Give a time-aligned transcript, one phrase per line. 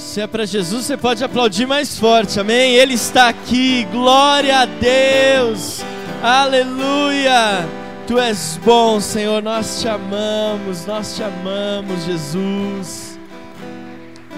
[0.00, 2.74] Se é para Jesus, você pode aplaudir mais forte, amém?
[2.74, 5.82] Ele está aqui, glória a Deus,
[6.22, 7.68] aleluia.
[8.06, 13.18] Tu és bom, Senhor, nós te amamos, nós te amamos, Jesus.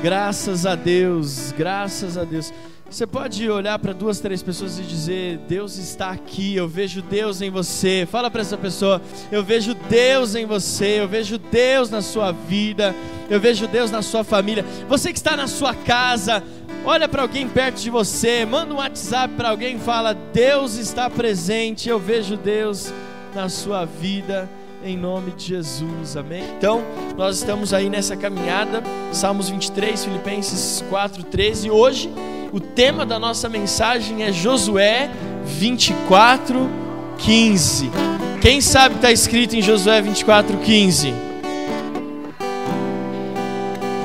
[0.03, 2.53] Graças a Deus, graças a Deus.
[2.93, 7.41] Você pode olhar para duas, três pessoas e dizer: Deus está aqui, eu vejo Deus
[7.41, 8.07] em você.
[8.09, 9.01] Fala para essa pessoa:
[9.31, 12.95] Eu vejo Deus em você, eu vejo Deus na sua vida,
[13.31, 14.63] eu vejo Deus na sua família.
[14.91, 16.45] Você que está na sua casa,
[16.85, 21.09] olha para alguém perto de você, manda um WhatsApp para alguém e fala: Deus está
[21.09, 22.93] presente, eu vejo Deus
[23.35, 24.47] na sua vida
[24.85, 26.45] em nome de Jesus, amém?
[26.59, 26.83] Então,
[27.17, 32.11] nós estamos aí nessa caminhada, Salmos 23, Filipenses 4, 13, e hoje
[32.53, 35.11] o tema da nossa mensagem é Josué
[35.45, 36.69] 24,
[37.17, 37.91] 15.
[38.43, 41.15] Quem sabe está escrito em Josué 24, 15?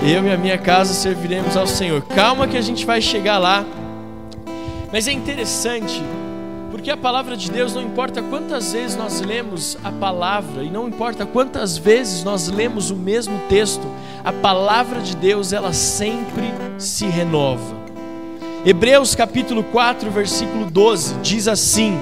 [0.02, 2.02] Eu e a minha casa serviremos ao Senhor.
[2.04, 3.66] Calma que a gente vai chegar lá.
[4.94, 6.02] Mas é interessante,
[6.72, 10.88] porque a palavra de Deus não importa quantas vezes nós lemos a palavra e não
[10.88, 13.86] importa quantas vezes nós lemos o mesmo texto,
[14.24, 17.77] a palavra de Deus ela sempre se renova.
[18.66, 21.98] Hebreus capítulo 4, versículo 12 diz assim: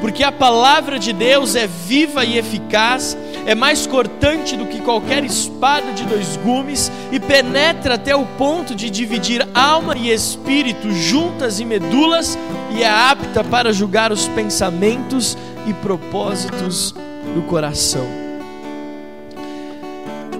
[0.00, 5.24] Porque a palavra de Deus é viva e eficaz, é mais cortante do que qualquer
[5.24, 11.60] espada de dois gumes e penetra até o ponto de dividir alma e espírito, juntas
[11.60, 12.36] e medulas,
[12.76, 16.94] e é apta para julgar os pensamentos e propósitos
[17.34, 18.06] do coração.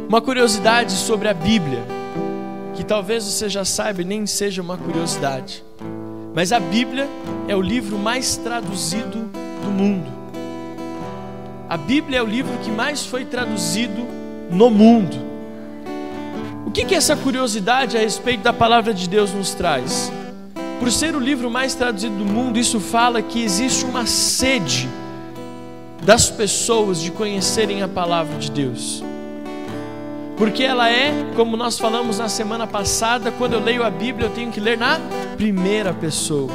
[0.09, 1.94] Uma curiosidade sobre a Bíblia
[2.75, 5.65] que talvez você já saiba e nem seja uma curiosidade.
[6.35, 7.09] Mas a Bíblia
[7.47, 9.31] é o livro mais traduzido
[9.63, 10.11] do mundo.
[11.69, 14.05] A Bíblia é o livro que mais foi traduzido
[14.51, 15.17] no mundo.
[16.67, 20.13] O que, que essa curiosidade a respeito da palavra de Deus nos traz?
[20.81, 24.89] Por ser o livro mais traduzido do mundo, isso fala que existe uma sede
[26.03, 29.03] das pessoas de conhecerem a palavra de Deus.
[30.37, 34.31] Porque ela é, como nós falamos na semana passada, quando eu leio a Bíblia, eu
[34.31, 34.99] tenho que ler na
[35.37, 36.51] primeira pessoa.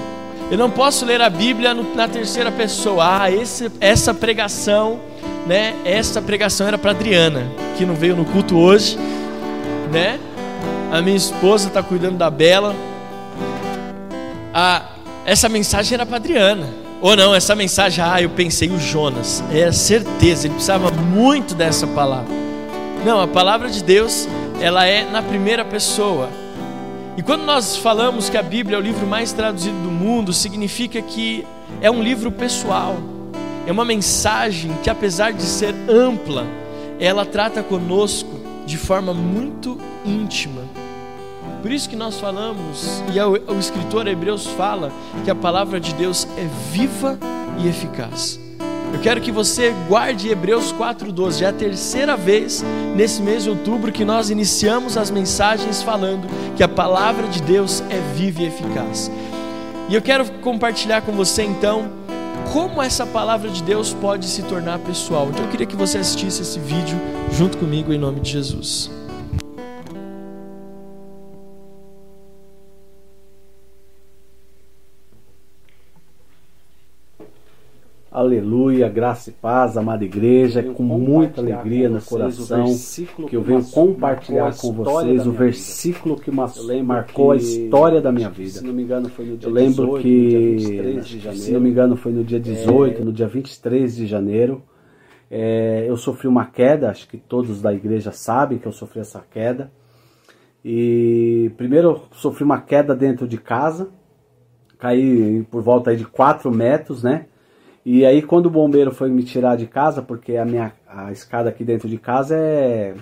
[0.51, 3.21] Eu não posso ler a Bíblia na terceira pessoa.
[3.21, 4.99] Ah, esse, essa pregação,
[5.45, 5.75] né?
[5.85, 7.47] Essa pregação era para Adriana,
[7.77, 8.97] que não veio no culto hoje,
[9.91, 10.19] né?
[10.91, 12.75] A minha esposa está cuidando da Bela.
[14.53, 14.87] Ah,
[15.23, 16.67] essa mensagem era para Adriana.
[16.99, 19.43] Ou não, essa mensagem, ah, eu pensei o Jonas.
[19.53, 22.38] É certeza, ele precisava muito dessa palavra.
[23.05, 24.27] Não, a palavra de Deus,
[24.59, 26.29] ela é na primeira pessoa.
[27.15, 31.01] E quando nós falamos que a Bíblia é o livro mais traduzido do mundo, significa
[31.01, 31.45] que
[31.81, 32.97] é um livro pessoal.
[33.65, 36.45] É uma mensagem que apesar de ser ampla,
[36.99, 40.61] ela trata conosco de forma muito íntima.
[41.61, 44.91] Por isso que nós falamos, e o, escritor Hebreus fala,
[45.23, 47.17] que a palavra de Deus é viva
[47.59, 48.39] e eficaz.
[48.93, 51.43] Eu quero que você guarde Hebreus 4:12.
[51.43, 52.63] É a terceira vez
[52.95, 57.81] nesse mês de outubro que nós iniciamos as mensagens falando que a palavra de Deus
[57.89, 59.11] é viva e eficaz.
[59.87, 61.89] E eu quero compartilhar com você então
[62.51, 65.29] como essa palavra de Deus pode se tornar pessoal.
[65.29, 66.99] Então eu queria que você assistisse esse vídeo
[67.31, 68.98] junto comigo em nome de Jesus.
[78.19, 82.65] Aleluia, graça e paz, amada igreja, com muita alegria no coração
[83.29, 88.49] que eu venho compartilhar com vocês o versículo que marcou a história da minha vida.
[88.49, 90.57] Se não me engano foi no dia eu lembro que,
[91.33, 93.05] se não me engano foi no dia 18, é...
[93.05, 94.63] no dia 23 de janeiro,
[95.31, 99.23] é, eu sofri uma queda, acho que todos da igreja sabem que eu sofri essa
[99.31, 99.71] queda.
[100.61, 103.87] E primeiro eu sofri uma queda dentro de casa,
[104.77, 107.27] caí por volta de 4 metros, né?
[107.85, 111.49] E aí quando o bombeiro foi me tirar de casa, porque a minha a escada
[111.49, 112.95] aqui dentro de casa é,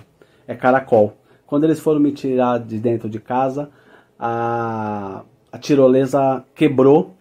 [0.46, 1.16] é caracol.
[1.46, 3.70] Quando eles foram me tirar de dentro de casa,
[4.18, 7.14] a, a tirolesa quebrou,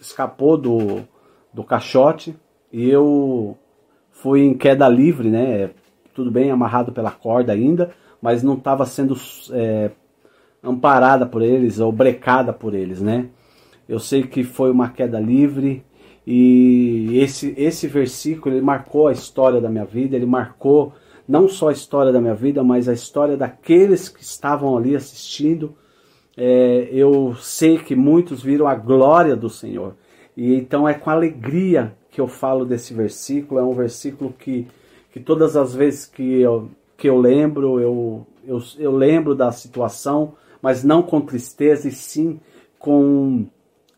[0.00, 1.02] escapou do,
[1.52, 2.36] do caixote
[2.72, 3.56] e eu
[4.10, 5.70] fui em queda livre, né?
[6.14, 7.90] Tudo bem amarrado pela corda ainda,
[8.22, 9.16] mas não estava sendo
[9.52, 9.90] é,
[10.62, 13.28] amparada por eles ou brecada por eles, né?
[13.88, 15.84] Eu sei que foi uma queda livre,
[16.26, 20.92] e esse, esse versículo ele marcou a história da minha vida, ele marcou
[21.28, 25.74] não só a história da minha vida, mas a história daqueles que estavam ali assistindo.
[26.36, 29.94] É, eu sei que muitos viram a glória do Senhor.
[30.36, 33.60] E então é com alegria que eu falo desse versículo.
[33.60, 34.66] É um versículo que,
[35.12, 40.34] que todas as vezes que eu, que eu lembro, eu, eu, eu lembro da situação,
[40.60, 42.40] mas não com tristeza, e sim
[42.78, 43.46] com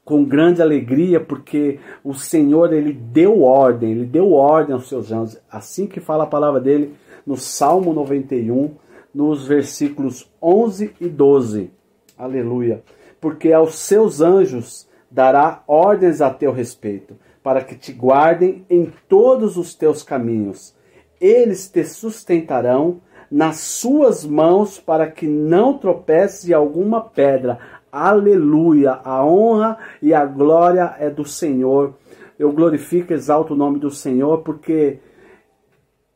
[0.06, 5.37] com grande alegria, porque o Senhor ele deu ordem, ele deu ordem aos seus anjos.
[5.50, 6.94] Assim que fala a palavra dele
[7.26, 8.70] no Salmo 91,
[9.12, 11.73] nos versículos 11 e 12.
[12.17, 12.85] Aleluia.
[13.20, 19.56] Porque aos seus anjos dará ordens a teu respeito, para que te guardem em todos
[19.56, 20.73] os teus caminhos.
[21.20, 27.59] Eles te sustentarão nas suas mãos para que não tropece alguma pedra.
[27.91, 29.00] Aleluia!
[29.05, 31.94] A honra e a glória é do Senhor.
[32.38, 34.99] Eu glorifico exalto o nome do Senhor porque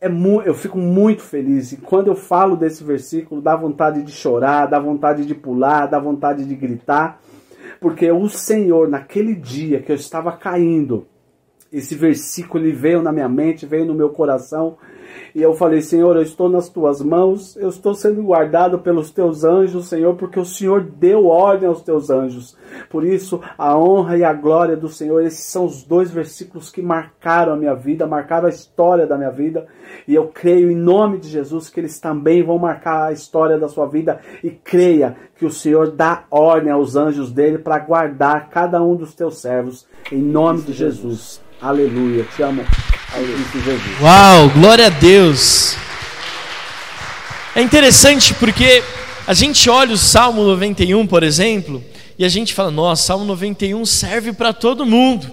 [0.00, 0.08] é
[0.44, 1.72] eu fico muito feliz.
[1.72, 5.98] E quando eu falo desse versículo, dá vontade de chorar, dá vontade de pular, dá
[5.98, 7.20] vontade de gritar.
[7.78, 11.06] Porque o Senhor, naquele dia que eu estava caindo,
[11.72, 14.76] esse versículo ele veio na minha mente, veio no meu coração
[15.34, 19.44] e eu falei, Senhor, eu estou nas tuas mãos, eu estou sendo guardado pelos teus
[19.44, 22.56] anjos, Senhor, porque o Senhor deu ordem aos teus anjos.
[22.88, 26.82] Por isso, a honra e a glória do Senhor, esses são os dois versículos que
[26.82, 29.66] marcaram a minha vida, marcaram a história da minha vida.
[30.06, 33.68] E eu creio em nome de Jesus que eles também vão marcar a história da
[33.68, 34.20] sua vida.
[34.42, 39.14] E creia que o Senhor dá ordem aos anjos dele para guardar cada um dos
[39.14, 39.86] teus servos.
[40.10, 41.40] Em nome de Jesus.
[41.60, 42.26] Aleluia.
[42.34, 42.64] Te amo.
[44.00, 45.76] Uau, glória a Deus.
[47.54, 48.82] É interessante porque
[49.26, 51.84] a gente olha o Salmo 91, por exemplo,
[52.18, 55.30] e a gente fala: nossa, Salmo 91 serve para todo mundo.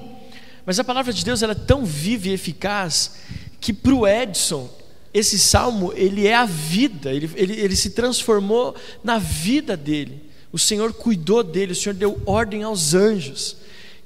[0.65, 3.19] Mas a palavra de Deus ela é tão viva e eficaz
[3.61, 4.69] que para o Edson
[5.13, 10.23] esse salmo ele é a vida, ele, ele, ele se transformou na vida dele.
[10.51, 13.55] O Senhor cuidou dele, o Senhor deu ordem aos anjos.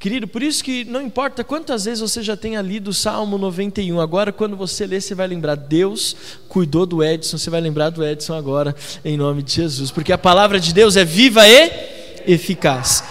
[0.01, 4.01] Querido, por isso que não importa quantas vezes você já tenha lido o Salmo 91,
[4.01, 6.15] agora quando você ler, você vai lembrar, Deus
[6.50, 8.75] cuidou do Edson, você vai lembrar do Edson agora,
[9.06, 13.03] em nome de Jesus, porque a palavra de Deus é viva e eficaz.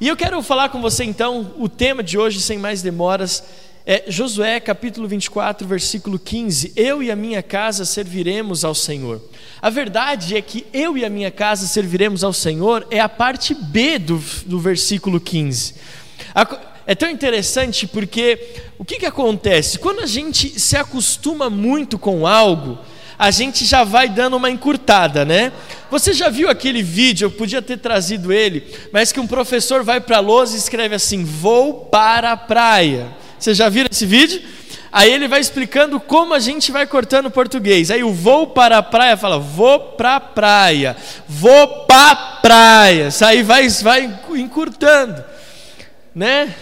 [0.00, 3.44] E eu quero falar com você então, o tema de hoje, sem mais demoras,
[3.86, 9.22] é Josué capítulo 24, versículo 15: Eu e a minha casa serviremos ao Senhor.
[9.62, 13.54] A verdade é que eu e a minha casa serviremos ao Senhor é a parte
[13.54, 15.74] B do, do versículo 15.
[16.86, 18.38] É tão interessante porque
[18.78, 19.78] o que, que acontece?
[19.78, 22.78] Quando a gente se acostuma muito com algo,
[23.18, 25.52] a gente já vai dando uma encurtada, né?
[25.90, 30.00] Você já viu aquele vídeo, eu podia ter trazido ele, mas que um professor vai
[30.00, 33.08] para a lousa e escreve assim: Vou para a praia.
[33.38, 34.42] Você já viu esse vídeo?
[34.92, 37.90] Aí ele vai explicando como a gente vai cortando português.
[37.90, 40.96] Aí o vou para a praia fala: Vou para a praia,
[41.26, 43.08] vou para praia.
[43.22, 45.33] Aí vai, vai encurtando
[46.14, 46.54] né?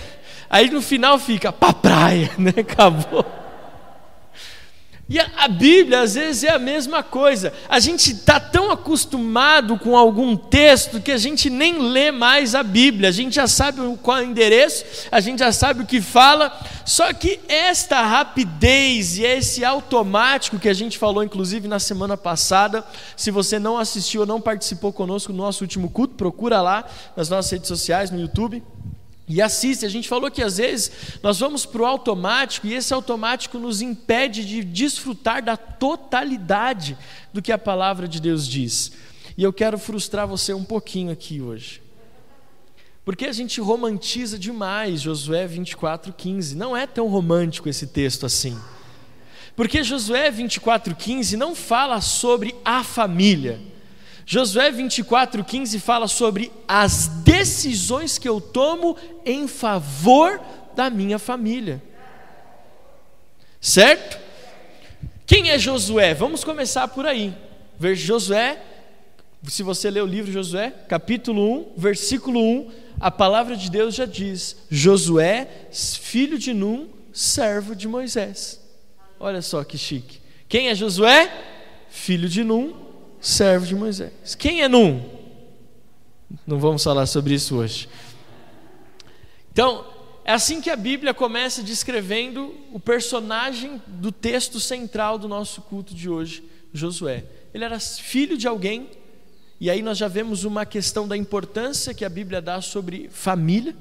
[0.49, 2.53] Aí no final fica pra praia, né?
[2.59, 3.43] Acabou.
[5.13, 7.53] E a, Bíblia às vezes é a mesma coisa.
[7.69, 12.63] A gente está tão acostumado com algum texto que a gente nem lê mais a
[12.63, 13.11] Bíblia.
[13.11, 16.51] A gente já sabe qual é o endereço, a gente já sabe o que fala.
[16.87, 22.83] Só que esta rapidez e esse automático que a gente falou, inclusive na semana passada,
[23.15, 27.29] se você não assistiu ou não participou conosco no nosso último culto, procura lá nas
[27.29, 28.63] nossas redes sociais, no YouTube
[29.29, 29.87] e assiste.
[29.87, 30.91] A gente falou que às vezes
[31.23, 36.97] nós vamos para o automático e esse automático nos impede de desfrutar da totalidade
[37.33, 38.93] do que a palavra de Deus diz.
[39.37, 41.83] E eu quero frustrar você um pouquinho aqui hoje.
[43.05, 46.55] Porque a gente romantiza demais Josué 24:15.
[46.55, 48.57] Não é tão romântico esse texto assim.
[49.57, 53.61] Porque Josué 24:15 não fala sobre a família.
[54.25, 60.41] Josué 24,15 fala sobre as decisões que eu tomo em favor
[60.75, 61.83] da minha família.
[63.61, 64.19] Certo?
[65.27, 66.15] Quem é Josué?
[66.15, 67.35] Vamos começar por aí.
[67.79, 68.61] Ver Josué,
[69.49, 74.05] se você ler o livro Josué, capítulo 1, versículo 1, a palavra de Deus já
[74.05, 78.61] diz: Josué, filho de Num, servo de Moisés.
[79.19, 80.21] Olha só que chique.
[80.49, 81.33] Quem é Josué?
[81.89, 82.75] Filho de Num,
[83.23, 84.35] servo de Moisés.
[84.35, 85.01] Quem é Num?
[86.45, 87.89] Não vamos falar sobre isso hoje.
[89.53, 89.87] Então,
[90.25, 95.95] é assim que a Bíblia começa descrevendo o personagem do texto central do nosso culto
[95.95, 97.25] de hoje, Josué.
[97.55, 98.91] Ele era filho de alguém,
[99.61, 103.77] e aí nós já vemos uma questão da importância que a Bíblia dá sobre família,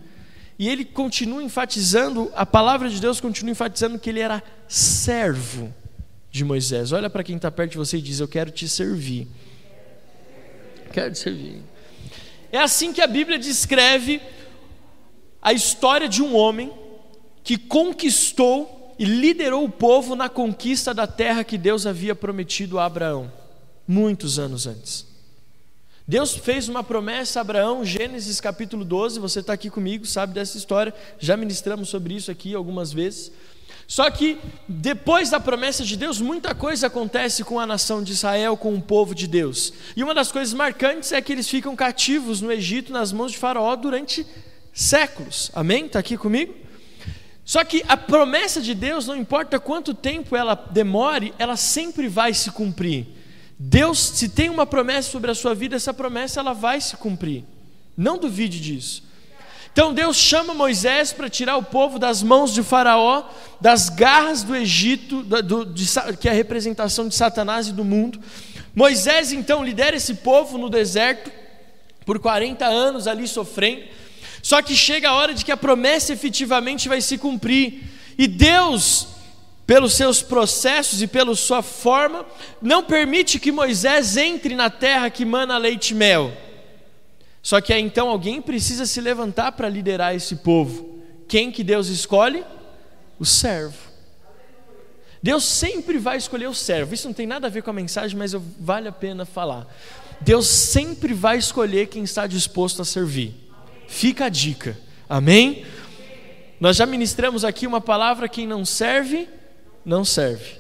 [0.60, 5.74] e ele continua enfatizando, a palavra de Deus continua enfatizando que ele era servo
[6.32, 6.92] de Moisés.
[6.92, 9.28] Olha para quem está perto de você e diz: Eu quero te servir.
[10.94, 11.62] Quero te servir.
[12.52, 14.22] É assim que a Bíblia descreve
[15.42, 16.72] a história de um homem
[17.44, 22.86] que conquistou e liderou o povo na conquista da terra que Deus havia prometido a
[22.86, 23.32] Abraão,
[23.88, 25.08] muitos anos antes.
[26.08, 30.58] Deus fez uma promessa a Abraão, Gênesis capítulo 12, você está aqui comigo, sabe dessa
[30.58, 33.32] história, já ministramos sobre isso aqui algumas vezes.
[33.92, 34.38] Só que
[34.70, 38.82] depois da promessa de Deus, muita coisa acontece com a nação de Israel, com o
[38.82, 39.74] povo de Deus.
[39.98, 43.38] E uma das coisas marcantes é que eles ficam cativos no Egito, nas mãos de
[43.38, 44.26] Faraó, durante
[44.72, 45.52] séculos.
[45.54, 45.88] Amém?
[45.88, 46.56] Está aqui comigo?
[47.44, 52.34] Só que a promessa de Deus, não importa quanto tempo ela demore, ela sempre vai
[52.34, 53.08] se cumprir.
[53.60, 57.44] Deus, se tem uma promessa sobre a sua vida, essa promessa ela vai se cumprir.
[57.98, 59.11] Não duvide disso.
[59.74, 63.24] Então Deus chama Moisés para tirar o povo das mãos de Faraó,
[63.60, 65.86] das garras do Egito, do, de,
[66.20, 68.20] que é a representação de Satanás e do mundo.
[68.76, 71.32] Moisés então lidera esse povo no deserto,
[72.06, 73.84] por 40 anos ali sofrendo.
[74.44, 77.84] Só que chega a hora de que a promessa efetivamente vai se cumprir.
[78.18, 79.08] E Deus,
[79.66, 82.26] pelos seus processos e pela sua forma,
[82.62, 86.36] não permite que Moisés entre na terra que mana leite e mel.
[87.42, 91.00] Só que aí então alguém precisa se levantar para liderar esse povo.
[91.28, 92.44] Quem que Deus escolhe?
[93.20, 93.92] O servo.
[95.24, 96.94] Deus sempre vai escolher o servo.
[96.94, 99.68] Isso não tem nada a ver com a mensagem, mas vale a pena falar.
[100.20, 103.34] Deus sempre vai escolher quem está disposto a servir.
[103.88, 104.78] Fica a dica.
[105.10, 105.66] Amém?
[106.60, 109.28] Nós já ministramos aqui uma palavra: quem não serve,
[109.84, 110.60] não serve.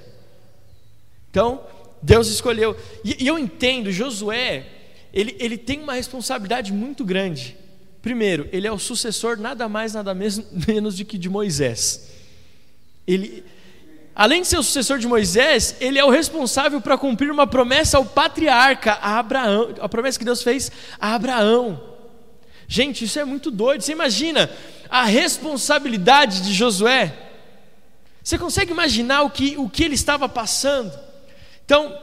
[1.29, 1.61] Então,
[2.01, 2.75] Deus escolheu.
[3.03, 4.65] E, e eu entendo, Josué
[5.13, 7.57] ele, ele tem uma responsabilidade muito grande.
[8.01, 10.13] Primeiro, ele é o sucessor nada mais, nada
[10.67, 12.09] menos do que de Moisés.
[13.05, 13.43] Ele,
[14.15, 17.97] além de ser o sucessor de Moisés, ele é o responsável para cumprir uma promessa
[17.97, 21.81] ao patriarca, a Abraão, a promessa que Deus fez a Abraão.
[22.67, 23.81] Gente, isso é muito doido.
[23.81, 24.49] Você imagina
[24.89, 27.13] a responsabilidade de Josué?
[28.23, 30.97] Você consegue imaginar o que, o que ele estava passando?
[31.65, 31.97] Então,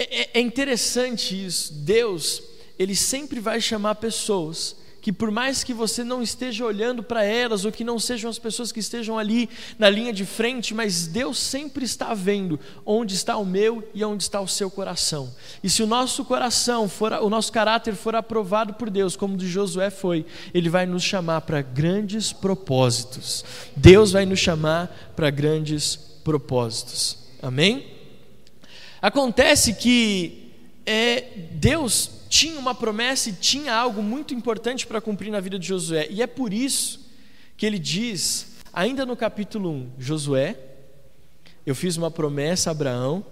[0.00, 1.72] é, é, é interessante isso.
[1.74, 2.42] Deus,
[2.78, 7.64] Ele sempre vai chamar pessoas que por mais que você não esteja olhando para elas,
[7.64, 11.38] ou que não sejam as pessoas que estejam ali na linha de frente, mas Deus
[11.38, 15.32] sempre está vendo onde está o meu e onde está o seu coração.
[15.62, 19.38] E se o nosso coração for, o nosso caráter for aprovado por Deus, como o
[19.38, 23.44] de Josué foi, Ele vai nos chamar para grandes propósitos.
[23.74, 27.16] Deus vai nos chamar para grandes propósitos.
[27.42, 27.99] Amém?
[29.00, 30.52] Acontece que
[30.84, 35.66] é, Deus tinha uma promessa e tinha algo muito importante para cumprir na vida de
[35.66, 37.10] Josué, e é por isso
[37.56, 40.56] que ele diz, ainda no capítulo 1, Josué,
[41.66, 43.24] eu fiz uma promessa a Abraão,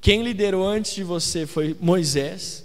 [0.00, 2.64] quem liderou antes de você foi Moisés,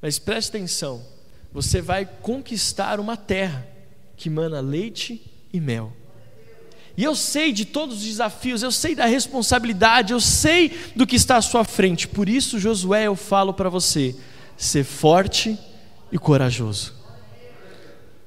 [0.00, 1.04] mas preste atenção,
[1.52, 3.66] você vai conquistar uma terra
[4.16, 5.92] que mana leite e mel.
[6.96, 11.16] E eu sei de todos os desafios, eu sei da responsabilidade, eu sei do que
[11.16, 12.06] está à sua frente.
[12.06, 14.14] Por isso, Josué, eu falo para você:
[14.56, 15.58] ser forte
[16.12, 16.94] e corajoso.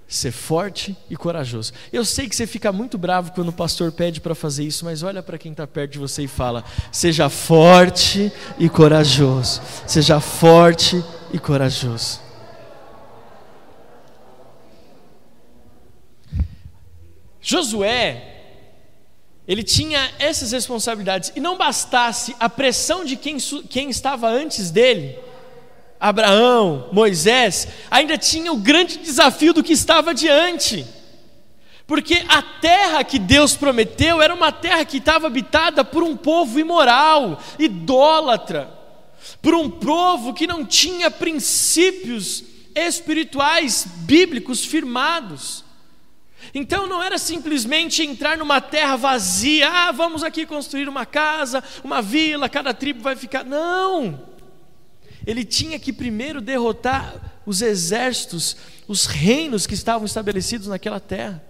[0.05, 1.74] Ser forte e corajoso.
[1.91, 5.03] Eu sei que você fica muito bravo quando o pastor pede para fazer isso, mas
[5.03, 9.62] olha para quem está perto de você e fala: seja forte e corajoso.
[9.86, 12.19] Seja forte e corajoso.
[17.41, 18.37] Josué
[19.47, 21.31] ele tinha essas responsabilidades.
[21.35, 23.37] E não bastasse a pressão de quem,
[23.69, 25.17] quem estava antes dele,
[25.99, 30.85] Abraão, Moisés, ainda tinha o grande desafio do que estava diante.
[31.87, 36.59] Porque a terra que Deus prometeu era uma terra que estava habitada por um povo
[36.59, 38.69] imoral, idólatra,
[39.41, 42.43] por um povo que não tinha princípios
[42.75, 45.63] espirituais bíblicos firmados.
[46.53, 52.01] Então não era simplesmente entrar numa terra vazia, ah, vamos aqui construir uma casa, uma
[52.01, 53.44] vila, cada tribo vai ficar.
[53.44, 54.27] Não!
[55.25, 58.56] Ele tinha que primeiro derrotar os exércitos,
[58.88, 61.44] os reinos que estavam estabelecidos naquela terra.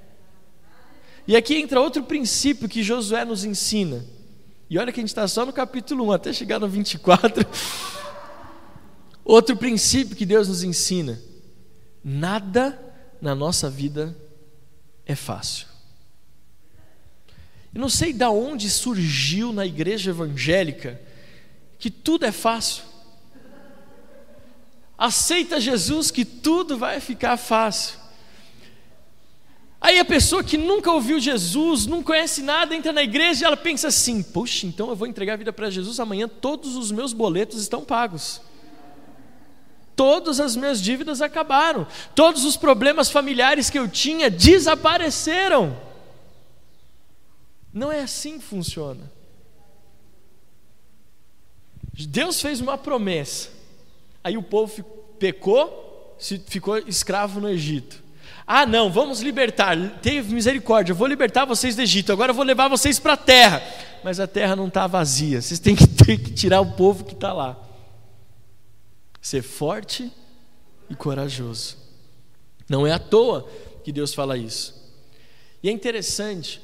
[1.27, 4.06] E aqui entra outro princípio que Josué nos ensina.
[4.70, 7.46] E olha que a gente está só no capítulo 1, até chegar no 24.
[9.24, 11.22] Outro princípio que Deus nos ensina:
[12.01, 12.79] nada
[13.22, 14.15] na nossa vida
[15.07, 15.65] é fácil.
[17.73, 20.99] Eu não sei de onde surgiu na igreja evangélica
[21.79, 22.83] que tudo é fácil.
[24.97, 27.97] Aceita Jesus que tudo vai ficar fácil.
[29.79, 33.55] Aí a pessoa que nunca ouviu Jesus, não conhece nada, entra na igreja e ela
[33.55, 37.13] pensa assim: Poxa, então eu vou entregar a vida para Jesus, amanhã todos os meus
[37.13, 38.41] boletos estão pagos
[39.97, 45.75] todas as minhas dívidas acabaram, todos os problemas familiares que eu tinha desapareceram.
[47.73, 49.11] Não é assim que funciona.
[52.07, 53.49] Deus fez uma promessa,
[54.23, 54.83] aí o povo
[55.19, 58.03] pecou, ficou escravo no Egito.
[58.45, 59.75] Ah, não, vamos libertar.
[60.01, 62.13] Teve misericórdia, eu vou libertar vocês do Egito.
[62.13, 63.61] Agora eu vou levar vocês para a terra.
[64.03, 65.41] Mas a terra não está vazia.
[65.41, 67.66] Vocês têm que, ter que tirar o povo que está lá.
[69.27, 70.10] Ser forte
[70.89, 71.75] e corajoso.
[72.69, 73.46] Não é à toa
[73.84, 74.74] que Deus fala isso.
[75.62, 76.62] E é interessante,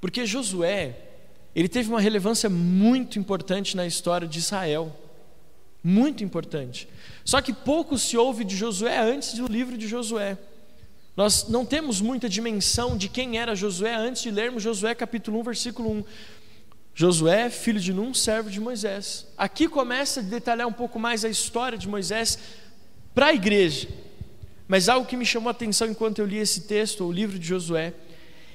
[0.00, 0.96] porque Josué,
[1.54, 4.90] ele teve uma relevância muito importante na história de Israel.
[5.84, 6.88] Muito importante.
[7.26, 10.38] Só que pouco se ouve de Josué antes do livro de Josué.
[11.14, 15.42] Nós não temos muita dimensão de quem era Josué antes de lermos Josué capítulo 1,
[15.42, 16.04] versículo 1.
[16.94, 19.26] Josué, filho de Num, servo de Moisés.
[19.36, 22.38] Aqui começa a detalhar um pouco mais a história de Moisés
[23.14, 23.88] para a igreja.
[24.68, 27.46] Mas algo que me chamou a atenção enquanto eu li esse texto, o livro de
[27.46, 27.94] Josué,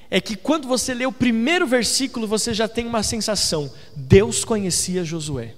[0.09, 5.03] é que quando você lê o primeiro versículo, você já tem uma sensação: Deus conhecia
[5.03, 5.53] Josué.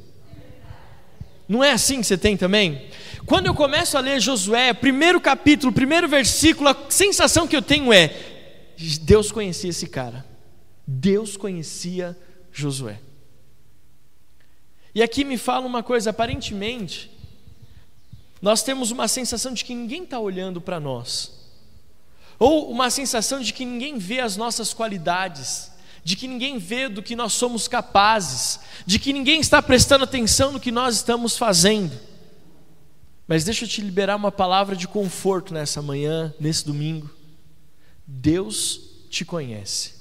[1.48, 2.90] Não é assim que você tem também?
[3.26, 7.92] Quando eu começo a ler Josué, primeiro capítulo, primeiro versículo, a sensação que eu tenho
[7.92, 8.16] é:
[9.02, 10.26] Deus conhecia esse cara.
[10.88, 12.29] Deus conhecia Josué.
[14.94, 17.12] E aqui me fala uma coisa, aparentemente,
[18.42, 21.34] nós temos uma sensação de que ninguém está olhando para nós,
[22.38, 25.72] ou uma sensação de que ninguém vê as nossas qualidades,
[26.04, 30.52] de que ninguém vê do que nós somos capazes, de que ninguém está prestando atenção
[30.52, 32.00] no que nós estamos fazendo.
[33.28, 37.10] Mas deixa eu te liberar uma palavra de conforto nessa manhã, nesse domingo.
[38.08, 39.99] Deus te conhece.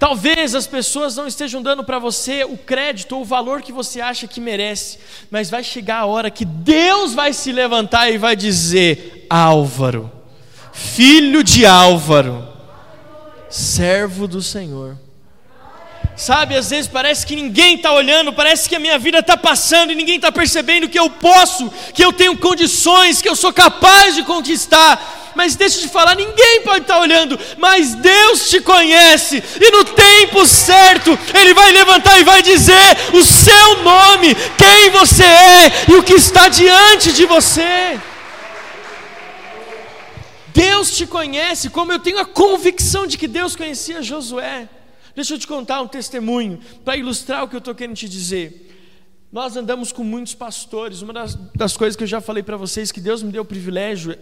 [0.00, 4.00] Talvez as pessoas não estejam dando para você o crédito ou o valor que você
[4.00, 4.98] acha que merece,
[5.30, 10.10] mas vai chegar a hora que Deus vai se levantar e vai dizer: Álvaro,
[10.72, 12.48] filho de Álvaro,
[13.50, 14.96] servo do Senhor.
[16.20, 19.90] Sabe, às vezes parece que ninguém está olhando, parece que a minha vida está passando
[19.90, 24.14] e ninguém está percebendo que eu posso, que eu tenho condições, que eu sou capaz
[24.14, 25.32] de conquistar.
[25.34, 29.70] Mas deixa eu te falar, ninguém pode estar tá olhando, mas Deus te conhece, e
[29.70, 35.72] no tempo certo, Ele vai levantar e vai dizer o seu nome, quem você é
[35.88, 37.98] e o que está diante de você.
[40.48, 44.68] Deus te conhece, como eu tenho a convicção de que Deus conhecia Josué.
[45.20, 48.74] Deixa eu te contar um testemunho para ilustrar o que eu estou querendo te dizer.
[49.30, 51.02] Nós andamos com muitos pastores.
[51.02, 53.44] Uma das, das coisas que eu já falei para vocês que Deus me deu o
[53.44, 54.16] privilégio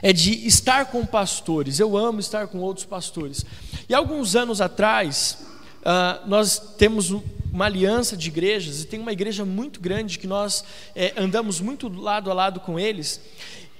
[0.00, 1.78] é de estar com pastores.
[1.78, 3.44] Eu amo estar com outros pastores.
[3.86, 5.44] E alguns anos atrás,
[5.82, 10.64] uh, nós temos uma aliança de igrejas e tem uma igreja muito grande que nós
[10.96, 13.20] é, andamos muito lado a lado com eles.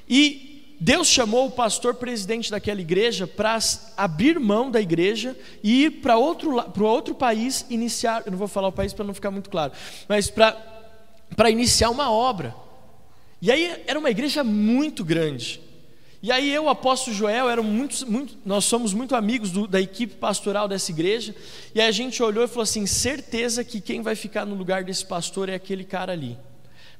[0.06, 0.47] E
[0.80, 3.58] Deus chamou o pastor presidente daquela igreja para
[3.96, 8.22] abrir mão da igreja e ir para outro, para outro país iniciar.
[8.24, 9.72] Eu não vou falar o país para não ficar muito claro,
[10.08, 10.52] mas para,
[11.34, 12.54] para iniciar uma obra.
[13.42, 15.60] E aí era uma igreja muito grande.
[16.20, 20.16] E aí eu, apóstolo Joel, eram muito, muito, nós somos muito amigos do, da equipe
[20.16, 21.34] pastoral dessa igreja.
[21.74, 24.84] E aí a gente olhou e falou assim: certeza que quem vai ficar no lugar
[24.84, 26.38] desse pastor é aquele cara ali,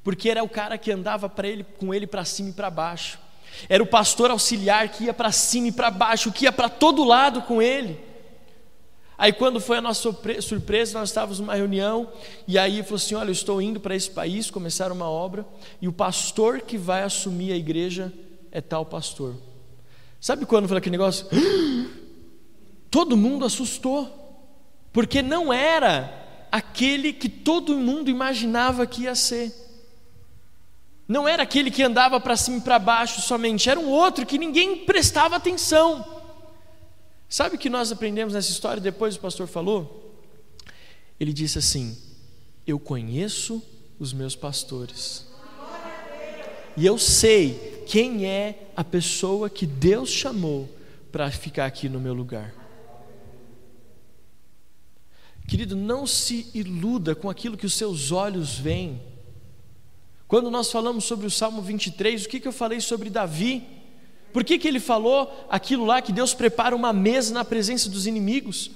[0.03, 3.19] porque era o cara que andava para ele, com ele para cima e para baixo.
[3.69, 7.05] Era o pastor auxiliar que ia para cima e para baixo, que ia para todo
[7.05, 7.99] lado com ele.
[9.17, 12.09] Aí, quando foi a nossa surpresa, nós estávamos numa reunião,
[12.47, 15.45] e aí falou assim: Olha, eu estou indo para esse país começar uma obra,
[15.83, 18.13] e o pastor que vai assumir a igreja
[18.53, 19.35] é tal pastor.
[20.21, 21.27] Sabe quando foi aquele negócio?
[22.91, 24.09] Todo mundo assustou,
[24.93, 29.53] porque não era aquele que todo mundo imaginava que ia ser.
[31.09, 34.37] Não era aquele que andava para cima e para baixo somente, era um outro que
[34.37, 36.07] ninguém prestava atenção.
[37.27, 40.15] Sabe o que nós aprendemos nessa história depois o pastor falou?
[41.19, 41.97] Ele disse assim:
[42.67, 43.63] Eu conheço
[43.99, 45.27] os meus pastores.
[46.77, 50.69] E eu sei quem é a pessoa que Deus chamou
[51.11, 52.55] para ficar aqui no meu lugar.
[55.49, 59.01] Querido, não se iluda com aquilo que os seus olhos veem.
[60.29, 63.67] Quando nós falamos sobre o Salmo 23, o que, que eu falei sobre Davi?
[64.31, 68.07] Por que, que ele falou aquilo lá que Deus prepara uma mesa na presença dos
[68.07, 68.71] inimigos?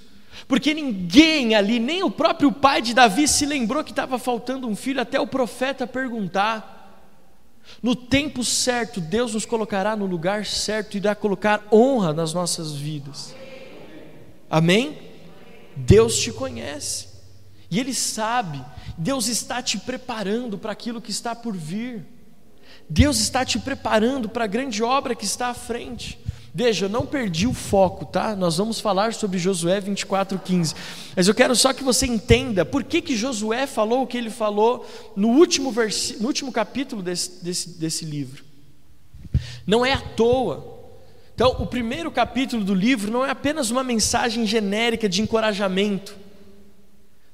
[0.49, 4.75] Porque ninguém ali, nem o próprio pai de Davi, se lembrou que estava faltando um
[4.75, 6.81] filho, até o profeta perguntar.
[7.83, 12.73] No tempo certo, Deus nos colocará no lugar certo e irá colocar honra nas nossas
[12.73, 13.35] vidas.
[14.49, 14.99] Amém?
[15.77, 17.09] Deus te conhece.
[17.71, 18.63] E Ele sabe,
[18.97, 22.05] Deus está te preparando para aquilo que está por vir.
[22.89, 26.19] Deus está te preparando para a grande obra que está à frente.
[26.55, 28.37] Veja, não perdi o foco, tá?
[28.37, 30.75] Nós vamos falar sobre Josué 24:15.
[31.17, 34.29] Mas eu quero só que você entenda por que, que Josué falou o que ele
[34.29, 36.17] falou no último, vers...
[36.21, 38.45] no último capítulo desse, desse, desse livro.
[39.67, 40.81] Não é à toa.
[41.35, 46.15] Então, o primeiro capítulo do livro não é apenas uma mensagem genérica de encorajamento.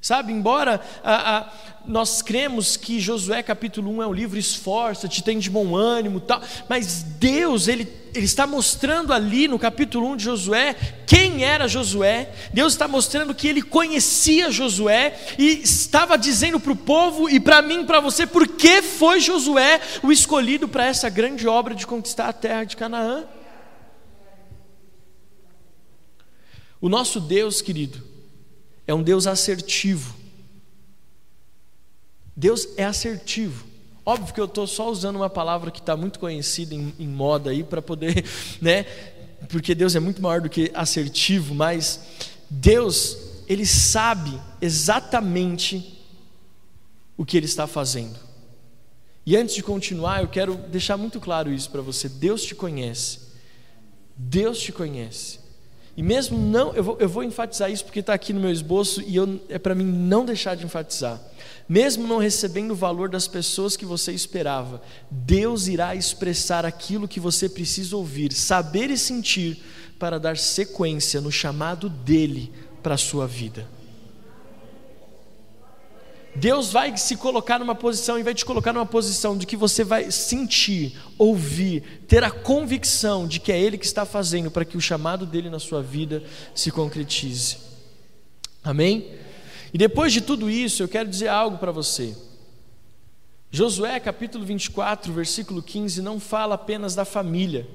[0.00, 1.52] Sabe, embora a, a,
[1.84, 6.40] nós cremos que Josué capítulo 1 é um livro esforça-te, tem de bom ânimo tal,
[6.68, 12.30] mas Deus, ele, ele está mostrando ali no capítulo 1 de Josué quem era Josué,
[12.54, 17.60] Deus está mostrando que ele conhecia Josué e estava dizendo para o povo e para
[17.60, 22.28] mim, para você, por que foi Josué o escolhido para essa grande obra de conquistar
[22.28, 23.26] a terra de Canaã.
[26.80, 28.17] O nosso Deus, querido,
[28.88, 30.16] é um Deus assertivo.
[32.34, 33.66] Deus é assertivo.
[34.04, 37.50] Óbvio que eu estou só usando uma palavra que está muito conhecida em, em moda
[37.50, 38.24] aí para poder,
[38.62, 38.84] né?
[39.50, 42.00] Porque Deus é muito maior do que assertivo, mas
[42.48, 46.02] Deus, Ele sabe exatamente
[47.14, 48.18] o que Ele está fazendo.
[49.26, 53.20] E antes de continuar, eu quero deixar muito claro isso para você: Deus te conhece.
[54.16, 55.40] Deus te conhece.
[55.98, 59.02] E mesmo não, eu vou, eu vou enfatizar isso porque está aqui no meu esboço
[59.02, 61.20] e eu, é para mim não deixar de enfatizar.
[61.68, 64.80] Mesmo não recebendo o valor das pessoas que você esperava,
[65.10, 69.60] Deus irá expressar aquilo que você precisa ouvir, saber e sentir
[69.98, 73.66] para dar sequência no chamado dele para a sua vida.
[76.38, 79.82] Deus vai se colocar numa posição e vai te colocar numa posição de que você
[79.82, 84.76] vai sentir, ouvir, ter a convicção de que é Ele que está fazendo para que
[84.76, 86.22] o chamado dele na sua vida
[86.54, 87.56] se concretize.
[88.62, 89.16] Amém?
[89.74, 92.16] E depois de tudo isso, eu quero dizer algo para você.
[93.50, 97.66] Josué capítulo 24, versículo 15, não fala apenas da família,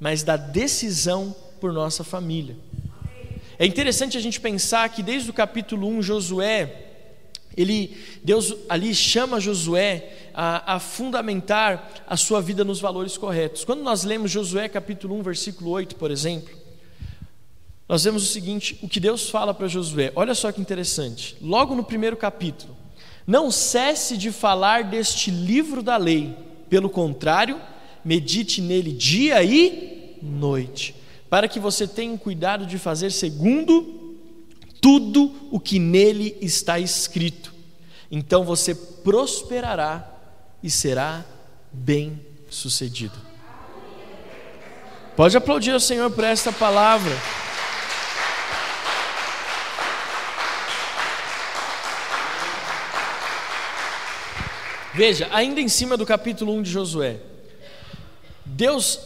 [0.00, 2.56] mas da decisão por nossa família.
[3.58, 6.87] É interessante a gente pensar que desde o capítulo 1, Josué
[7.58, 13.64] ele, Deus ali chama Josué a, a, fundamentar a sua vida nos valores corretos.
[13.64, 16.56] Quando nós lemos Josué capítulo 1, versículo 8, por exemplo,
[17.88, 21.74] nós vemos o seguinte: o que Deus fala para Josué, olha só que interessante, logo
[21.74, 22.76] no primeiro capítulo,
[23.26, 26.36] não cesse de falar deste livro da lei,
[26.70, 27.60] pelo contrário,
[28.04, 30.94] medite nele dia e noite,
[31.28, 33.97] para que você tenha cuidado de fazer segundo
[34.80, 37.54] tudo o que nele está escrito.
[38.10, 40.08] Então você prosperará
[40.62, 41.24] e será
[41.72, 43.18] bem sucedido.
[45.16, 47.12] Pode aplaudir ao Senhor por esta palavra.
[54.94, 57.20] Veja, ainda em cima do capítulo 1 de Josué,
[58.44, 58.98] Deus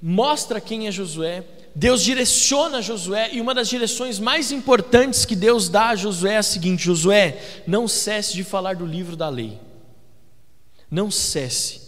[0.00, 1.42] mostra quem é Josué,
[1.74, 6.38] Deus direciona Josué, e uma das direções mais importantes que Deus dá a Josué é
[6.38, 9.58] a seguinte: Josué, não cesse de falar do livro da lei.
[10.88, 11.82] Não cesse.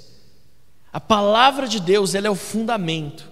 [0.92, 3.31] A palavra de Deus, ela é o fundamento.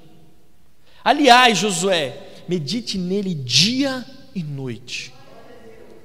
[1.02, 5.12] Aliás, Josué, medite nele dia e noite.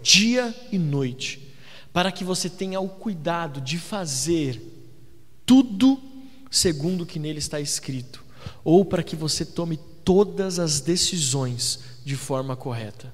[0.02, 1.54] Dia e noite,
[1.94, 4.60] para que você tenha o cuidado de fazer
[5.46, 6.02] tudo
[6.50, 8.24] segundo o que nele está escrito,
[8.64, 13.14] ou para que você tome todas as decisões de forma correta.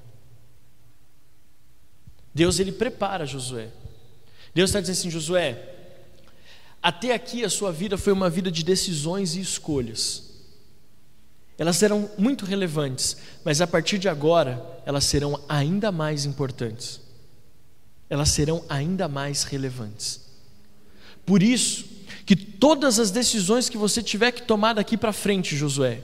[2.34, 3.70] Deus ele prepara Josué.
[4.54, 5.74] Deus está dizendo assim, Josué,
[6.82, 10.26] até aqui a sua vida foi uma vida de decisões e escolhas.
[11.58, 17.00] Elas eram muito relevantes, mas a partir de agora elas serão ainda mais importantes.
[18.08, 20.20] Elas serão ainda mais relevantes.
[21.24, 21.86] Por isso,
[22.24, 26.02] que todas as decisões que você tiver que tomar daqui para frente, Josué,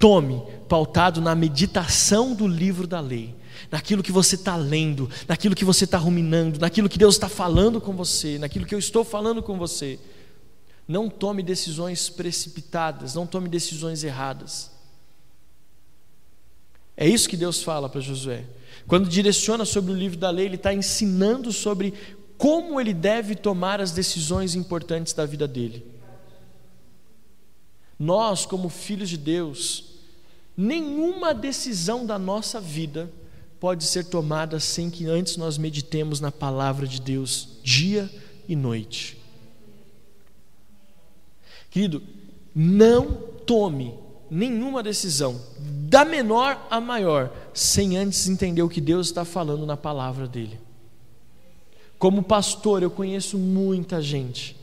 [0.00, 3.36] Tome pautado na meditação do livro da lei,
[3.70, 7.82] naquilo que você está lendo, naquilo que você está ruminando, naquilo que Deus está falando
[7.82, 10.00] com você, naquilo que eu estou falando com você.
[10.88, 14.70] Não tome decisões precipitadas, não tome decisões erradas.
[16.96, 18.44] É isso que Deus fala para Josué.
[18.88, 21.92] Quando direciona sobre o livro da lei, Ele está ensinando sobre
[22.40, 25.84] como ele deve tomar as decisões importantes da vida dele.
[27.98, 29.89] Nós, como filhos de Deus,
[30.62, 33.10] Nenhuma decisão da nossa vida
[33.58, 38.10] pode ser tomada sem que antes nós meditemos na palavra de Deus dia
[38.46, 39.16] e noite.
[41.70, 42.02] Querido,
[42.54, 43.10] não
[43.46, 43.94] tome
[44.30, 45.40] nenhuma decisão,
[45.88, 50.60] da menor a maior, sem antes entender o que Deus está falando na palavra dele.
[51.98, 54.54] Como pastor, eu conheço muita gente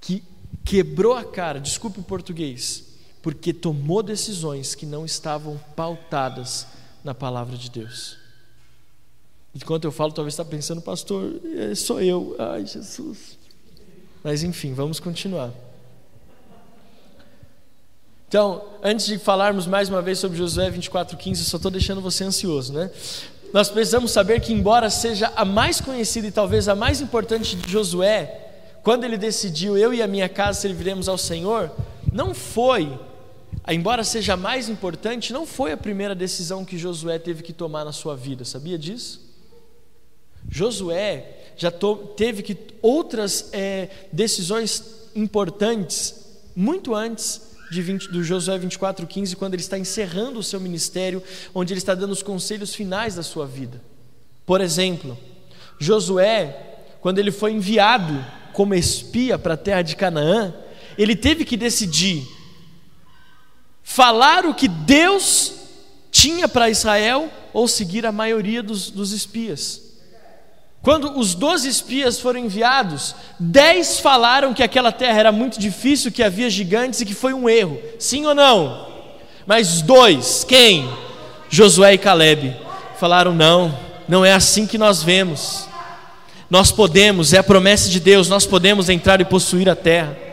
[0.00, 0.22] que
[0.64, 2.85] quebrou a cara, desculpe o português,
[3.26, 6.64] porque tomou decisões que não estavam pautadas
[7.02, 8.16] na palavra de Deus.
[9.52, 12.36] Enquanto eu falo, talvez está pensando, pastor, é só eu.
[12.38, 13.36] Ai, Jesus.
[14.22, 15.50] Mas enfim, vamos continuar.
[18.28, 22.22] Então, antes de falarmos mais uma vez sobre Josué 24,15, eu só estou deixando você
[22.22, 22.92] ansioso, né?
[23.52, 27.72] Nós precisamos saber que, embora seja a mais conhecida e talvez a mais importante de
[27.72, 28.52] Josué,
[28.84, 31.72] quando ele decidiu, eu e a minha casa serviremos ao Senhor,
[32.12, 32.96] não foi,
[33.68, 37.92] embora seja mais importante, não foi a primeira decisão que Josué teve que tomar na
[37.92, 39.24] sua vida, sabia disso?
[40.48, 41.72] Josué já
[42.16, 49.62] teve que outras é, decisões importantes muito antes de 20, do Josué 24,15, quando ele
[49.62, 51.22] está encerrando o seu ministério,
[51.54, 53.82] onde ele está dando os conselhos finais da sua vida.
[54.44, 55.18] Por exemplo,
[55.78, 60.54] Josué, quando ele foi enviado como espia para a terra de Canaã,
[60.96, 62.26] ele teve que decidir
[63.88, 65.52] falar o que Deus
[66.10, 69.80] tinha para Israel ou seguir a maioria dos, dos espias.
[70.82, 76.22] Quando os doze espias foram enviados, dez falaram que aquela terra era muito difícil, que
[76.22, 77.80] havia gigantes e que foi um erro.
[77.96, 78.88] Sim ou não?
[79.46, 80.90] Mas dois, quem?
[81.48, 82.56] Josué e Caleb,
[82.98, 85.68] falaram: não, não é assim que nós vemos.
[86.50, 90.25] Nós podemos, é a promessa de Deus, nós podemos entrar e possuir a terra.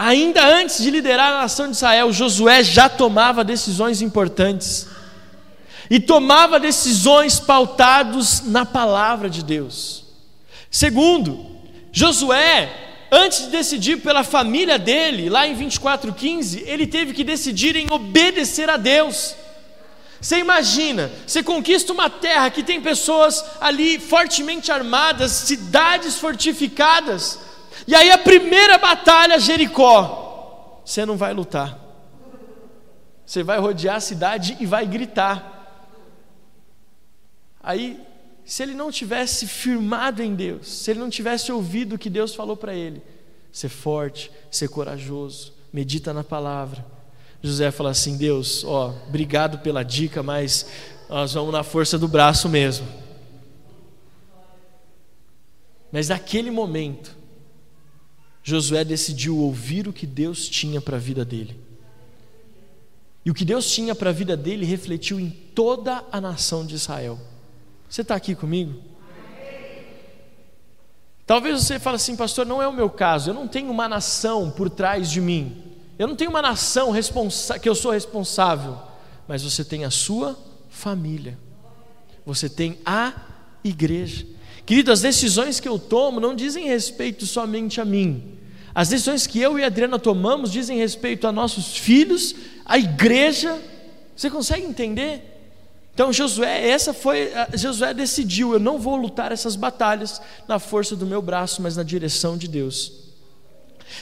[0.00, 4.86] Ainda antes de liderar a nação de Israel, Josué já tomava decisões importantes
[5.90, 10.04] e tomava decisões pautados na palavra de Deus.
[10.70, 11.44] Segundo,
[11.90, 12.72] Josué,
[13.10, 18.70] antes de decidir pela família dele, lá em 24:15, ele teve que decidir em obedecer
[18.70, 19.34] a Deus.
[20.20, 27.47] Você imagina, você conquista uma terra que tem pessoas ali fortemente armadas, cidades fortificadas,
[27.86, 31.78] e aí a primeira batalha, Jericó, você não vai lutar,
[33.24, 35.56] você vai rodear a cidade e vai gritar.
[37.62, 38.00] Aí,
[38.44, 42.34] se ele não tivesse firmado em Deus, se ele não tivesse ouvido o que Deus
[42.34, 43.02] falou para ele,
[43.52, 46.84] ser forte, ser corajoso, medita na palavra.
[47.42, 50.66] José fala assim: Deus, ó, obrigado pela dica, mas
[51.08, 52.88] nós vamos na força do braço mesmo.
[55.92, 57.17] Mas naquele momento,
[58.48, 61.60] Josué decidiu ouvir o que Deus tinha para a vida dele.
[63.22, 66.74] E o que Deus tinha para a vida dele refletiu em toda a nação de
[66.74, 67.20] Israel.
[67.90, 68.80] Você está aqui comigo?
[71.26, 73.28] Talvez você fale assim, pastor, não é o meu caso.
[73.28, 75.62] Eu não tenho uma nação por trás de mim.
[75.98, 76.94] Eu não tenho uma nação
[77.60, 78.78] que eu sou responsável.
[79.26, 80.38] Mas você tem a sua
[80.70, 81.38] família.
[82.24, 83.12] Você tem a
[83.62, 84.24] igreja.
[84.64, 88.37] Querido, as decisões que eu tomo não dizem respeito somente a mim.
[88.78, 92.32] As decisões que eu e a Adriana tomamos dizem respeito a nossos filhos,
[92.64, 93.60] a igreja.
[94.14, 95.20] Você consegue entender?
[95.92, 101.04] Então Josué, essa foi, Josué decidiu, eu não vou lutar essas batalhas na força do
[101.04, 102.92] meu braço, mas na direção de Deus.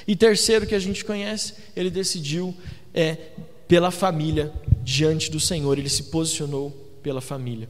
[0.06, 2.54] E terceiro que a gente conhece, ele decidiu
[2.92, 3.16] é
[3.66, 4.52] pela família
[4.84, 6.70] diante do Senhor, ele se posicionou
[7.02, 7.66] pela família.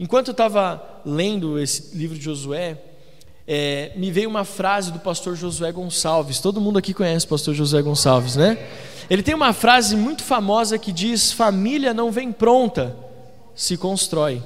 [0.00, 2.82] Enquanto eu estava lendo esse livro de Josué,
[3.50, 6.38] é, me veio uma frase do pastor Josué Gonçalves.
[6.38, 8.58] Todo mundo aqui conhece o pastor Josué Gonçalves, né?
[9.08, 12.94] Ele tem uma frase muito famosa que diz: Família não vem pronta,
[13.54, 14.42] se constrói.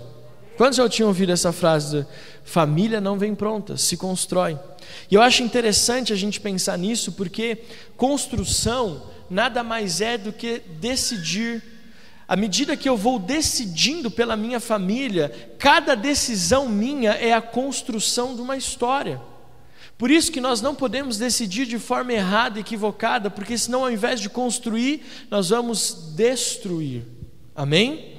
[0.57, 2.07] Quantos já tinham ouvido essa frase?
[2.45, 4.57] Família não vem pronta, se constrói.
[5.11, 7.59] E eu acho interessante a gente pensar nisso, porque
[7.97, 11.72] construção nada mais é do que decidir.
[12.33, 18.35] À medida que eu vou decidindo pela minha família, cada decisão minha é a construção
[18.35, 19.21] de uma história.
[19.99, 24.19] Por isso que nós não podemos decidir de forma errada, equivocada, porque senão ao invés
[24.19, 27.05] de construir, nós vamos destruir.
[27.55, 28.12] Amém?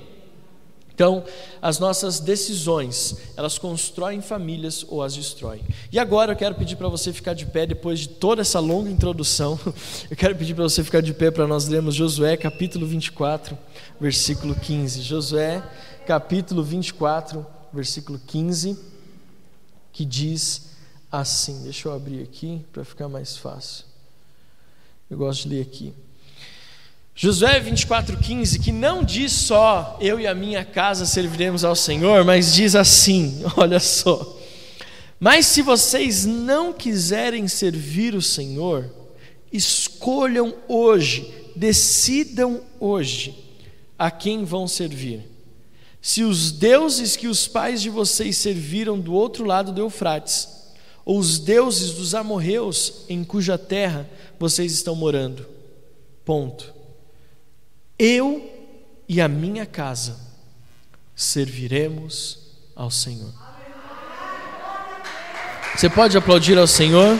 [0.93, 1.23] Então,
[1.59, 5.61] as nossas decisões, elas constroem famílias ou as destroem.
[5.91, 8.91] E agora eu quero pedir para você ficar de pé, depois de toda essa longa
[8.91, 9.59] introdução,
[10.09, 13.57] eu quero pedir para você ficar de pé para nós lermos Josué capítulo 24,
[13.99, 15.01] versículo 15.
[15.01, 15.63] Josué
[16.05, 18.77] capítulo 24, versículo 15,
[19.91, 20.73] que diz
[21.11, 23.85] assim: deixa eu abrir aqui para ficar mais fácil.
[25.09, 25.93] Eu gosto de ler aqui.
[27.15, 32.53] Josué 24,15, que não diz só eu e a minha casa serviremos ao Senhor, mas
[32.53, 34.39] diz assim: olha só.
[35.19, 38.91] Mas se vocês não quiserem servir o Senhor,
[39.51, 43.37] escolham hoje, decidam hoje
[43.97, 45.29] a quem vão servir.
[46.01, 50.49] Se os deuses que os pais de vocês serviram do outro lado do Eufrates,
[51.05, 55.45] ou os deuses dos amorreus em cuja terra vocês estão morando.
[56.25, 56.72] Ponto.
[58.05, 58.51] Eu
[59.07, 60.19] e a minha casa
[61.15, 62.37] serviremos
[62.75, 63.33] ao Senhor.
[65.73, 67.17] Você pode aplaudir ao Senhor?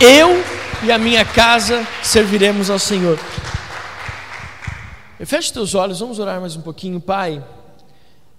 [0.00, 0.42] Eu
[0.84, 3.18] e a minha casa serviremos ao Senhor.
[5.26, 7.44] Feche teus olhos, vamos orar mais um pouquinho, Pai.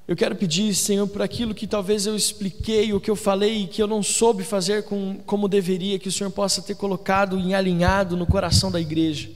[0.10, 3.80] Eu quero pedir, Senhor, por aquilo que talvez eu expliquei, o que eu falei, que
[3.80, 8.18] eu não soube fazer com, como deveria, que o Senhor possa ter colocado em alinhado
[8.18, 9.30] no coração da igreja.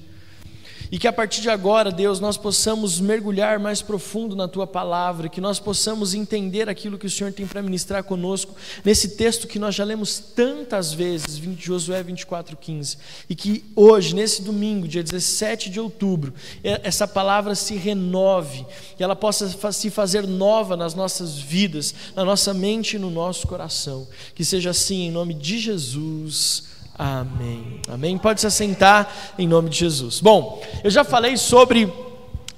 [0.93, 5.27] E que a partir de agora, Deus, nós possamos mergulhar mais profundo na tua palavra,
[5.27, 8.53] que nós possamos entender aquilo que o Senhor tem para ministrar conosco
[8.85, 14.87] nesse texto que nós já lemos tantas vezes, Josué 24:15, e que hoje, nesse domingo,
[14.87, 16.31] dia 17 de outubro,
[16.63, 18.63] essa palavra se renove,
[18.99, 23.47] e ela possa se fazer nova nas nossas vidas, na nossa mente e no nosso
[23.47, 24.07] coração.
[24.35, 26.71] Que seja assim em nome de Jesus.
[26.95, 27.81] Amém.
[27.87, 28.17] Amém.
[28.17, 30.19] Pode se assentar em nome de Jesus.
[30.19, 31.91] Bom, eu já falei sobre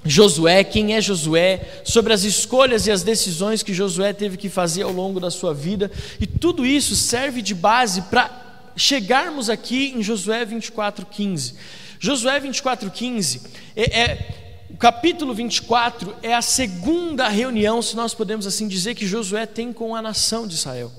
[0.04, 4.82] Josué, quem é Josué, sobre as escolhas e as decisões que Josué teve que fazer
[4.82, 8.30] ao longo da sua vida, e tudo isso serve de base para
[8.76, 11.54] chegarmos aqui em Josué 24:15.
[11.98, 13.40] Josué 24:15
[13.74, 14.36] é, é
[14.68, 19.72] o capítulo 24 é a segunda reunião, se nós podemos assim dizer, que Josué tem
[19.72, 20.92] com a nação de Israel.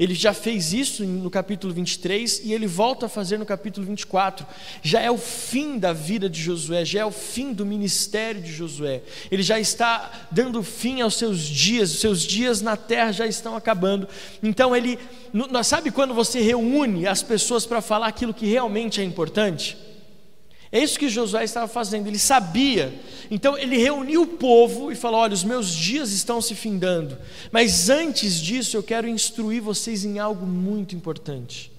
[0.00, 4.46] Ele já fez isso no capítulo 23 e ele volta a fazer no capítulo 24.
[4.82, 8.50] Já é o fim da vida de Josué, já é o fim do ministério de
[8.50, 9.02] Josué.
[9.30, 13.54] Ele já está dando fim aos seus dias, os seus dias na terra já estão
[13.54, 14.08] acabando.
[14.42, 14.98] Então ele,
[15.62, 19.76] sabe quando você reúne as pessoas para falar aquilo que realmente é importante?
[20.72, 22.94] É isso que Josué estava fazendo, ele sabia.
[23.30, 27.18] Então ele reuniu o povo e falou: Olha, os meus dias estão se findando,
[27.50, 31.72] mas antes disso eu quero instruir vocês em algo muito importante.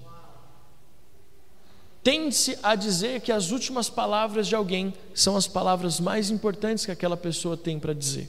[2.04, 6.91] Tende-se a dizer que as últimas palavras de alguém são as palavras mais importantes que
[6.91, 8.27] aquela pessoa tem para dizer.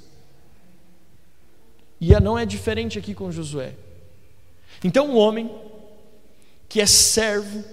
[1.99, 3.75] E não é diferente aqui com Josué.
[4.85, 5.51] Então, um homem
[6.69, 7.65] que é servo,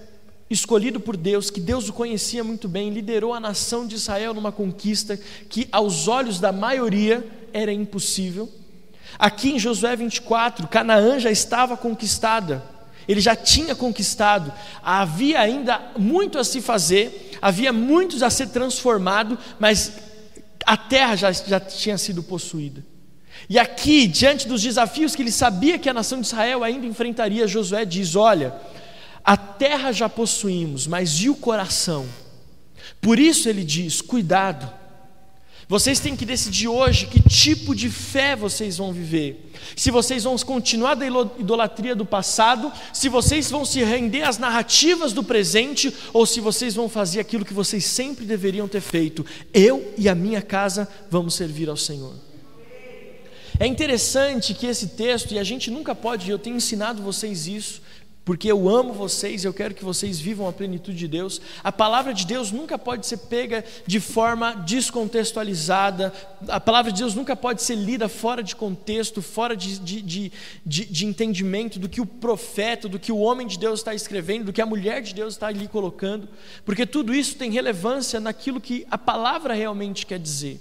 [0.49, 4.51] escolhido por Deus, que Deus o conhecia muito bem, liderou a nação de Israel numa
[4.51, 8.49] conquista que, aos olhos da maioria, era impossível.
[9.17, 12.63] Aqui em Josué 24, Canaã já estava conquistada,
[13.07, 14.51] ele já tinha conquistado,
[14.83, 19.93] havia ainda muito a se fazer, havia muitos a ser transformado, mas
[20.65, 22.83] a terra já, já tinha sido possuída.
[23.49, 27.47] E aqui, diante dos desafios que ele sabia que a nação de Israel ainda enfrentaria,
[27.47, 28.53] Josué diz: Olha,
[29.23, 32.08] a terra já possuímos, mas e o coração?
[33.01, 34.79] Por isso ele diz: cuidado.
[35.69, 39.51] Vocês têm que decidir hoje que tipo de fé vocês vão viver.
[39.75, 45.13] Se vocês vão continuar da idolatria do passado, se vocês vão se render às narrativas
[45.13, 49.23] do presente, ou se vocês vão fazer aquilo que vocês sempre deveriam ter feito.
[49.53, 52.15] Eu e a minha casa vamos servir ao Senhor.
[53.60, 57.79] É interessante que esse texto, e a gente nunca pode, eu tenho ensinado vocês isso,
[58.30, 61.42] porque eu amo vocês, eu quero que vocês vivam a plenitude de Deus.
[61.63, 66.13] A palavra de Deus nunca pode ser pega de forma descontextualizada,
[66.48, 70.32] a palavra de Deus nunca pode ser lida fora de contexto, fora de, de, de,
[70.63, 74.54] de, entendimento do que o profeta, do que o homem de Deus está escrevendo, do
[74.54, 76.30] que a mulher de Deus está ali colocando,
[76.63, 80.60] porque tudo isso tem relevância naquilo que a palavra realmente quer dizer.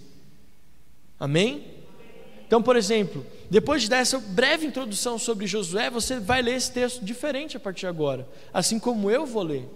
[1.20, 1.66] Amém?
[2.46, 6.70] Então, por exemplo, depois de dar essa breve introdução sobre Josué, você vai ler esse
[6.70, 9.68] texto diferente a partir de agora, assim como eu vou ler.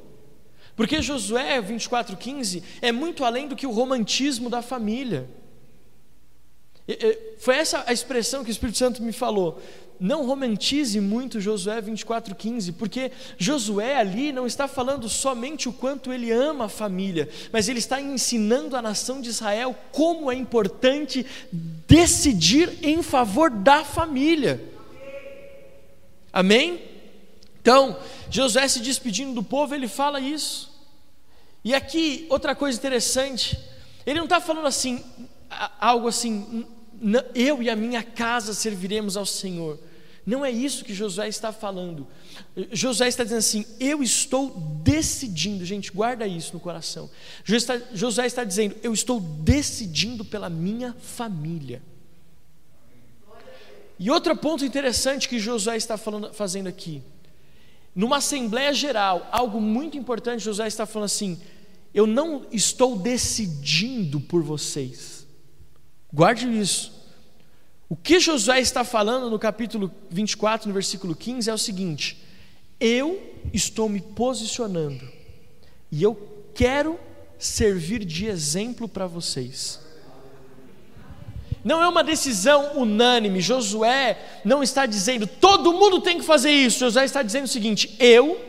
[0.77, 5.29] Porque Josué 24,15 é muito além do que o romantismo da família.
[7.39, 9.61] Foi essa a expressão que o Espírito Santo me falou
[10.03, 16.33] não romantize muito Josué 24,15, porque Josué ali não está falando somente o quanto ele
[16.33, 22.81] ama a família, mas ele está ensinando a nação de Israel como é importante decidir
[22.83, 24.61] em favor da família.
[26.33, 26.83] Amém?
[27.61, 27.97] Então,
[28.29, 30.73] Josué se despedindo do povo, ele fala isso.
[31.63, 33.57] E aqui, outra coisa interessante,
[34.05, 35.00] ele não está falando assim,
[35.79, 36.67] algo assim,
[37.37, 39.79] eu e a minha casa serviremos ao Senhor.
[40.25, 42.06] Não é isso que Josué está falando.
[42.70, 44.50] Josué está dizendo assim: eu estou
[44.83, 47.10] decidindo, gente, guarda isso no coração.
[47.92, 51.83] Josué está dizendo: eu estou decidindo pela minha família.
[53.98, 57.02] E outro ponto interessante que Josué está falando, fazendo aqui,
[57.94, 61.40] numa assembleia geral, algo muito importante, Josué está falando assim:
[61.92, 65.27] eu não estou decidindo por vocês.
[66.12, 67.02] Guarde isso.
[67.93, 72.17] O que Josué está falando no capítulo 24, no versículo 15, é o seguinte:
[72.81, 73.21] eu
[73.53, 75.07] estou me posicionando
[75.90, 76.17] e eu
[76.55, 76.99] quero
[77.38, 79.79] servir de exemplo para vocês.
[81.63, 83.43] Não é uma decisão unânime.
[83.43, 86.79] Josué não está dizendo todo mundo tem que fazer isso.
[86.79, 88.40] Josué está dizendo o seguinte: eu,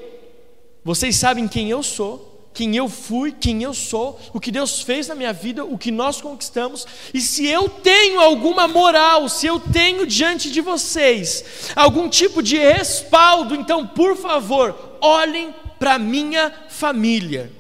[0.86, 5.08] vocês sabem quem eu sou, quem eu fui, quem eu sou, o que Deus fez
[5.08, 9.60] na minha vida, o que nós conquistamos, e se eu tenho alguma moral, se eu
[9.60, 11.44] tenho diante de vocês
[11.76, 17.52] algum tipo de respaldo, então, por favor, olhem para minha família.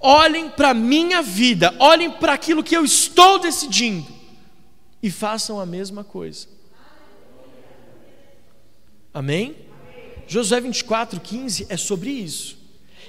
[0.00, 4.06] Olhem para a minha vida, olhem para aquilo que eu estou decidindo
[5.02, 6.46] e façam a mesma coisa.
[9.14, 9.56] Amém?
[9.56, 10.24] Amém?
[10.26, 12.63] Josué 24, 15 é sobre isso.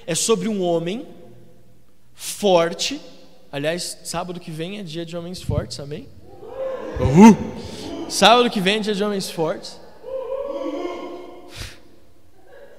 [0.06, 1.06] É sobre um homem
[2.14, 3.00] forte.
[3.50, 6.08] Aliás, sábado que vem é dia de homens fortes, amém?
[7.00, 7.36] Uhul.
[8.08, 9.80] Sábado que vem é dia de homens fortes.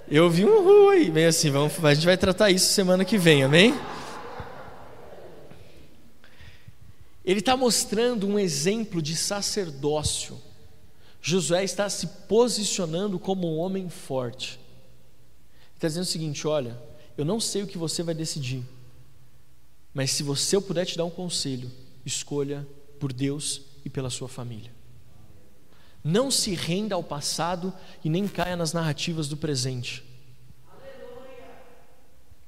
[0.10, 3.18] Eu vi um uhul aí, meio assim, vamos, a gente vai tratar isso semana que
[3.18, 3.78] vem, amém?
[7.26, 10.40] Ele está mostrando um exemplo de sacerdócio.
[11.22, 14.58] Josué está se posicionando como um homem forte.
[15.76, 16.80] Está dizendo o seguinte: olha,
[17.18, 18.64] eu não sei o que você vai decidir,
[19.94, 21.72] mas se você eu puder te dar um conselho,
[22.06, 22.66] escolha
[23.00, 24.72] por Deus e pela sua família.
[26.04, 30.04] Não se renda ao passado e nem caia nas narrativas do presente.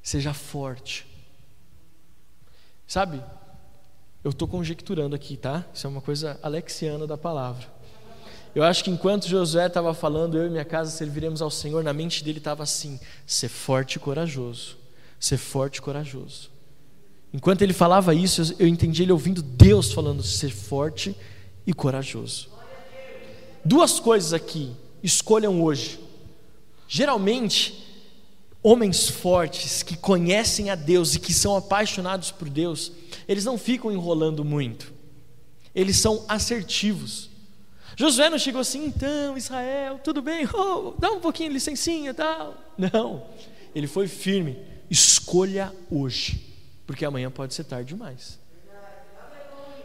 [0.02, 1.06] Seja forte.
[2.88, 3.22] Sabe,
[4.24, 5.66] eu estou conjecturando aqui, tá?
[5.74, 7.68] Isso é uma coisa alexiana da palavra.
[8.56, 11.94] Eu acho que enquanto Josué estava falando, eu e minha casa serviremos ao Senhor, na
[11.94, 14.78] mente dele estava assim: ser forte e corajoso.
[15.20, 16.50] Ser forte e corajoso.
[17.34, 21.16] Enquanto ele falava isso, eu entendi ele ouvindo Deus falando: ser forte
[21.66, 22.50] e corajoso.
[23.64, 24.72] Duas coisas aqui,
[25.04, 26.00] escolham hoje.
[26.88, 27.86] Geralmente,
[28.64, 32.92] homens fortes que conhecem a Deus e que são apaixonados por Deus,
[33.28, 34.92] eles não ficam enrolando muito,
[35.76, 37.29] eles são assertivos.
[38.00, 42.56] Josué não chegou assim, então, Israel, tudo bem, oh, dá um pouquinho de licencinha tal.
[42.78, 43.26] Não,
[43.76, 44.58] ele foi firme,
[44.90, 46.42] escolha hoje,
[46.88, 48.40] porque amanhã pode ser tarde demais.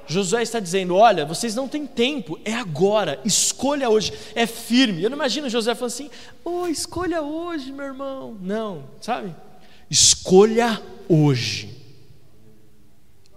[0.07, 5.03] Josué está dizendo: Olha, vocês não têm tempo, é agora, escolha hoje, é firme.
[5.03, 6.11] Eu não imagino Josué falando assim:
[6.45, 8.39] Oh, escolha hoje, meu irmão.
[8.41, 9.35] Não, sabe?
[9.91, 11.75] Escolha hoje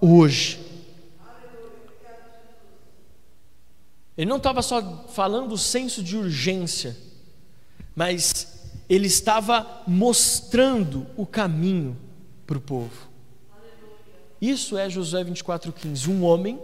[0.02, 0.60] hoje.
[4.18, 6.98] Ele não estava só falando do senso de urgência,
[7.96, 11.96] mas ele estava mostrando o caminho
[12.46, 13.08] para o povo.
[14.42, 16.08] Isso é Josué 24,15.
[16.08, 16.60] Um homem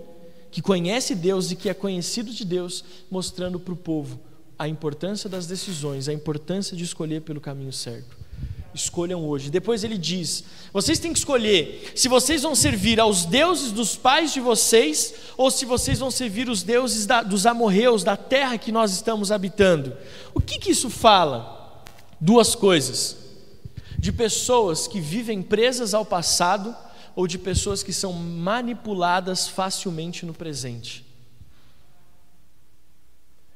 [0.50, 4.20] que conhece Deus e que é conhecido de Deus, mostrando para o povo
[4.58, 8.23] a importância das decisões, a importância de escolher pelo caminho certo
[8.74, 9.50] escolham hoje.
[9.50, 14.34] Depois ele diz: vocês têm que escolher se vocês vão servir aos deuses dos pais
[14.34, 18.72] de vocês ou se vocês vão servir os deuses da, dos amorreus, da terra que
[18.72, 19.96] nós estamos habitando.
[20.34, 21.84] O que, que isso fala?
[22.20, 23.18] Duas coisas:
[23.98, 26.76] de pessoas que vivem presas ao passado
[27.16, 31.06] ou de pessoas que são manipuladas facilmente no presente.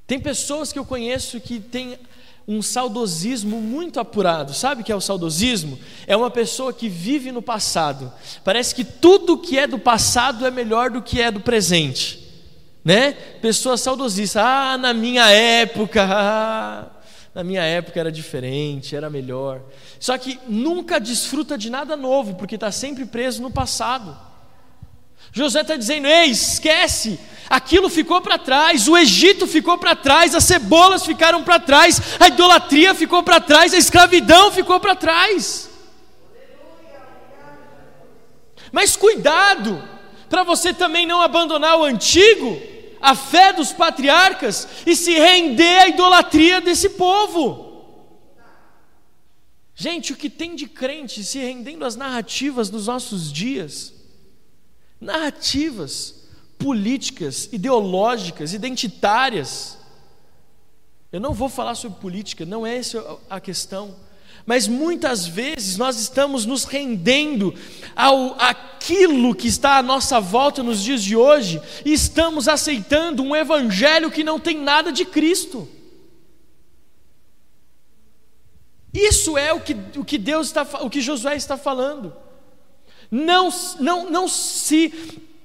[0.06, 2.00] Tem pessoas que eu conheço que têm
[2.48, 4.54] um saudosismo muito apurado.
[4.54, 5.78] Sabe o que é o saudosismo?
[6.08, 8.12] É uma pessoa que vive no passado.
[8.44, 12.26] Parece que tudo que é do passado é melhor do que é do presente.
[12.86, 13.12] Né?
[13.42, 14.42] Pessoa saudosista.
[14.42, 16.08] Ah, na minha época.
[16.10, 16.88] Ah,
[17.36, 19.62] na minha época era diferente, era melhor.
[20.00, 24.18] Só que nunca desfruta de nada novo, porque está sempre preso no passado.
[25.32, 27.20] José está dizendo: ei, esquece,
[27.50, 32.28] aquilo ficou para trás, o Egito ficou para trás, as cebolas ficaram para trás, a
[32.28, 35.70] idolatria ficou para trás, a escravidão ficou para trás.
[38.72, 39.82] Mas cuidado,
[40.30, 42.62] para você também não abandonar o antigo,
[43.02, 47.66] a fé dos patriarcas e se render à idolatria desse povo.
[49.76, 53.94] Gente, o que tem de crente se rendendo às narrativas dos nossos dias?
[55.00, 56.16] Narrativas
[56.58, 59.78] políticas, ideológicas, identitárias.
[61.12, 63.96] Eu não vou falar sobre política, não é essa a questão.
[64.46, 67.54] Mas muitas vezes nós estamos nos rendendo
[67.96, 73.36] ao aquilo que está à nossa volta nos dias de hoje e estamos aceitando um
[73.36, 75.68] evangelho que não tem nada de Cristo.
[78.94, 82.14] Isso é o que, o que Deus está, o que Josué está falando.
[83.10, 83.50] Não,
[83.80, 84.90] não, não se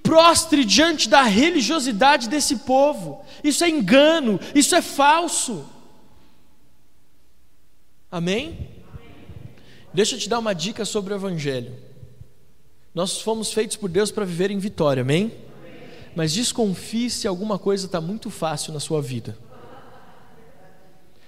[0.02, 3.24] prostre diante da religiosidade desse povo.
[3.42, 5.64] Isso é engano, isso é falso.
[8.10, 8.68] Amém?
[9.94, 11.74] Deixa eu te dar uma dica sobre o Evangelho.
[12.94, 15.32] Nós fomos feitos por Deus para viver em vitória, amém?
[16.14, 19.36] Mas desconfie se alguma coisa está muito fácil na sua vida.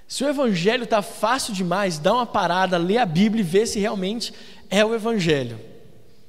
[0.07, 3.79] Se o Evangelho está fácil demais, dá uma parada, lê a Bíblia e vê se
[3.79, 4.35] realmente
[4.69, 5.59] é o Evangelho.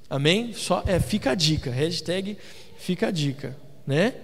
[0.10, 0.53] Amém?
[0.53, 1.72] Só é, fica a dica.
[1.72, 2.38] Hashtag
[2.78, 4.16] fica a dica, né?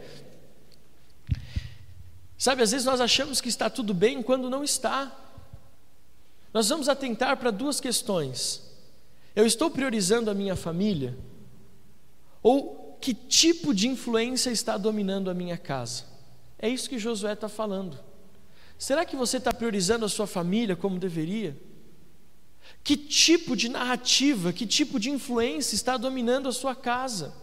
[2.37, 5.15] Sabe, às vezes nós achamos que está tudo bem quando não está.
[6.53, 8.61] Nós vamos atentar para duas questões.
[9.35, 11.17] Eu estou priorizando a minha família?
[12.43, 16.03] Ou que tipo de influência está dominando a minha casa?
[16.57, 17.97] É isso que Josué está falando.
[18.77, 21.55] Será que você está priorizando a sua família como deveria?
[22.83, 27.33] Que tipo de narrativa, que tipo de influência está dominando a sua casa?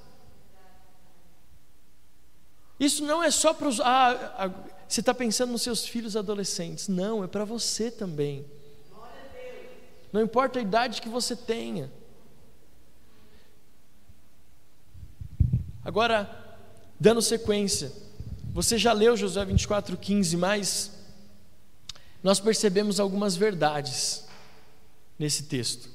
[2.78, 3.80] Isso não é só para os.
[3.80, 4.50] Ah, ah,
[4.88, 6.88] você está pensando nos seus filhos adolescentes.
[6.88, 8.44] Não, é para você também.
[10.12, 11.90] Não importa a idade que você tenha.
[15.84, 16.28] Agora,
[16.98, 17.92] dando sequência,
[18.52, 20.92] você já leu Josué 24,15, mas
[22.22, 24.27] nós percebemos algumas verdades
[25.18, 25.88] nesse texto.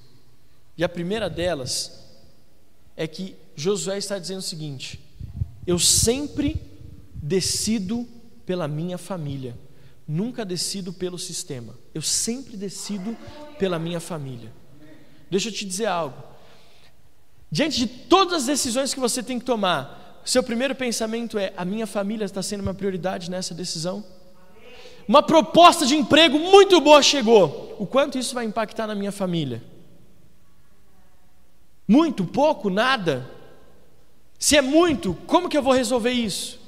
[0.78, 2.04] E a primeira delas
[2.96, 5.00] é que Josué está dizendo o seguinte:
[5.66, 6.60] Eu sempre
[7.14, 8.08] decido
[8.46, 9.58] pela minha família,
[10.08, 11.78] nunca decido pelo sistema.
[11.94, 13.16] Eu sempre decido
[13.58, 14.52] pela minha família.
[15.30, 16.22] Deixa eu te dizer algo.
[17.52, 21.64] Diante de todas as decisões que você tem que tomar, seu primeiro pensamento é: a
[21.64, 24.04] minha família está sendo uma prioridade nessa decisão?
[25.08, 27.76] Uma proposta de emprego muito boa chegou.
[27.80, 29.64] O quanto isso vai impactar na minha família?
[31.88, 33.30] Muito, pouco, nada?
[34.40, 36.62] Se é muito, como que eu vou resolver isso?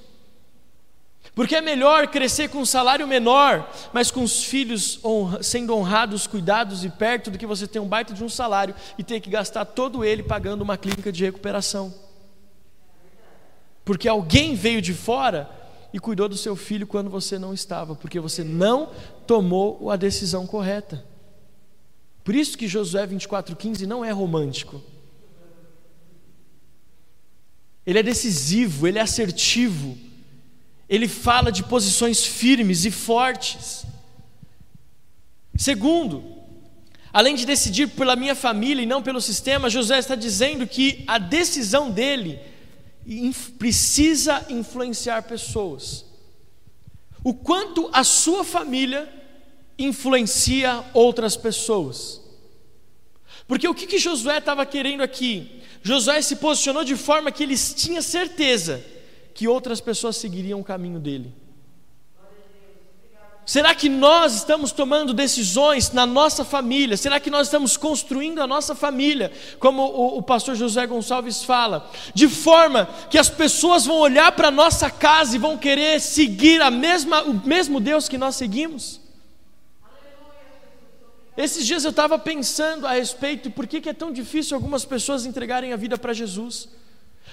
[1.34, 6.26] Porque é melhor crescer com um salário menor, mas com os filhos honra, sendo honrados,
[6.26, 9.30] cuidados e perto, do que você ter um baita de um salário e ter que
[9.30, 11.94] gastar todo ele pagando uma clínica de recuperação.
[13.84, 15.50] Porque alguém veio de fora
[15.96, 18.92] e cuidou do seu filho quando você não estava, porque você não
[19.26, 21.06] tomou a decisão correta.
[22.22, 24.84] Por isso que Josué 24,15 não é romântico.
[27.86, 29.98] Ele é decisivo, ele é assertivo,
[30.90, 33.86] ele fala de posições firmes e fortes.
[35.56, 36.26] Segundo,
[37.14, 41.18] além de decidir pela minha família e não pelo sistema, José está dizendo que a
[41.18, 42.38] decisão dele
[43.58, 46.06] precisa influenciar pessoas.
[47.24, 49.12] O quanto a sua família
[49.78, 52.22] influencia outras pessoas.
[53.48, 55.62] Porque o que, que Josué estava querendo aqui?
[55.84, 58.84] Josué se posicionou de forma que ele tinha certeza
[59.34, 61.34] que outras pessoas seguiriam o caminho dele.
[63.46, 66.98] Será que nós estamos tomando decisões na nossa família?
[66.98, 71.88] Será que nós estamos construindo a nossa família, como o, o pastor José Gonçalves fala,
[72.14, 76.60] de forma que as pessoas vão olhar para a nossa casa e vão querer seguir
[76.60, 79.00] a mesma, o mesmo Deus que nós seguimos?
[81.38, 85.24] Esses dias eu estava pensando a respeito por que, que é tão difícil algumas pessoas
[85.24, 86.70] entregarem a vida para Jesus.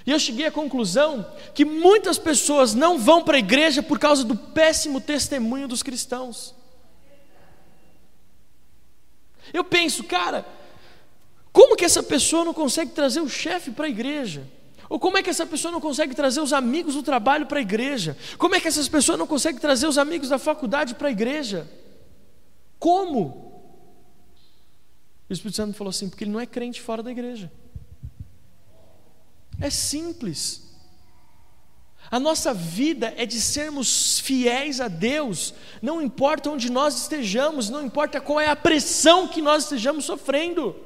[0.05, 1.25] E eu cheguei à conclusão
[1.55, 6.55] que muitas pessoas não vão para a igreja por causa do péssimo testemunho dos cristãos.
[9.53, 10.47] Eu penso, cara,
[11.53, 14.47] como que essa pessoa não consegue trazer o chefe para a igreja?
[14.89, 17.63] Ou como é que essa pessoa não consegue trazer os amigos do trabalho para a
[17.63, 18.17] igreja?
[18.39, 21.71] Como é que essas pessoas não conseguem trazer os amigos da faculdade para a igreja?
[22.79, 23.53] Como?
[25.31, 27.51] O Espírito Santo falou assim: porque ele não é crente fora da igreja.
[29.63, 30.61] É simples.
[32.11, 37.83] A nossa vida é de sermos fiéis a Deus, não importa onde nós estejamos, não
[37.83, 40.77] importa qual é a pressão que nós estejamos sofrendo.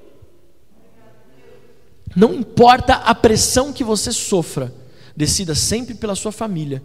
[2.15, 4.73] Não importa a pressão que você sofra,
[5.17, 6.81] decida sempre pela sua família,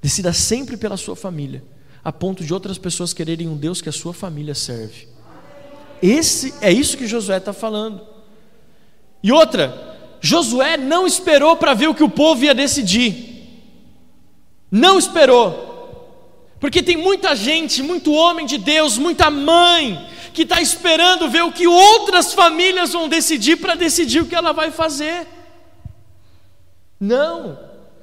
[0.00, 1.64] decida sempre pela sua família,
[2.04, 5.08] a ponto de outras pessoas quererem um Deus que a sua família serve.
[6.00, 8.06] Esse é isso que Josué está falando.
[9.22, 9.91] E outra,
[10.22, 13.32] Josué não esperou para ver o que o povo ia decidir.
[14.70, 15.72] Não esperou.
[16.60, 21.50] Porque tem muita gente, muito homem de Deus, muita mãe, que está esperando ver o
[21.50, 25.26] que outras famílias vão decidir para decidir o que ela vai fazer.
[27.00, 27.58] Não,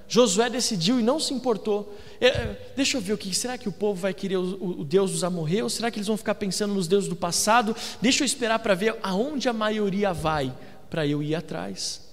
[0.09, 1.97] Josué decidiu e não se importou.
[2.19, 5.11] É, deixa eu ver o que será que o povo vai querer o, o Deus
[5.11, 5.71] dos amorreus?
[5.71, 7.73] Será que eles vão ficar pensando nos deuses do passado?
[8.01, 10.53] Deixa eu esperar para ver aonde a maioria vai
[10.89, 12.08] para eu ir atrás.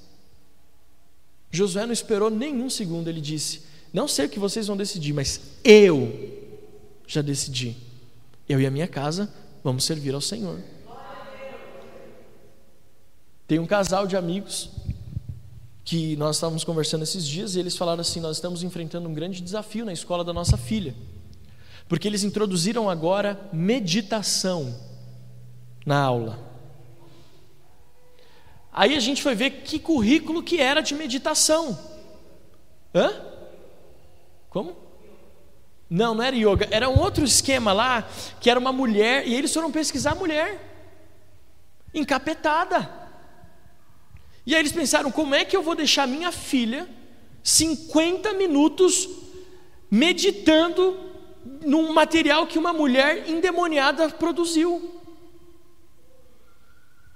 [1.50, 5.40] Josué não esperou nenhum segundo, ele disse: Não sei o que vocês vão decidir, mas
[5.64, 6.12] eu
[7.06, 7.76] já decidi.
[8.48, 9.32] Eu e a minha casa
[9.62, 10.60] vamos servir ao Senhor.
[13.46, 14.70] Tem um casal de amigos
[15.84, 19.40] que nós estávamos conversando esses dias e eles falaram assim: Nós estamos enfrentando um grande
[19.40, 20.94] desafio na escola da nossa filha,
[21.88, 24.74] porque eles introduziram agora meditação
[25.84, 26.45] na aula.
[28.76, 31.78] Aí a gente foi ver que currículo que era de meditação.
[32.94, 33.10] Hã?
[34.50, 34.76] Como?
[35.88, 38.06] Não, não era yoga, era um outro esquema lá,
[38.38, 40.60] que era uma mulher, e eles foram pesquisar a mulher,
[41.94, 42.90] encapetada.
[44.44, 46.86] E aí eles pensaram: como é que eu vou deixar minha filha
[47.42, 49.08] 50 minutos
[49.90, 51.00] meditando
[51.62, 55.00] num material que uma mulher endemoniada produziu?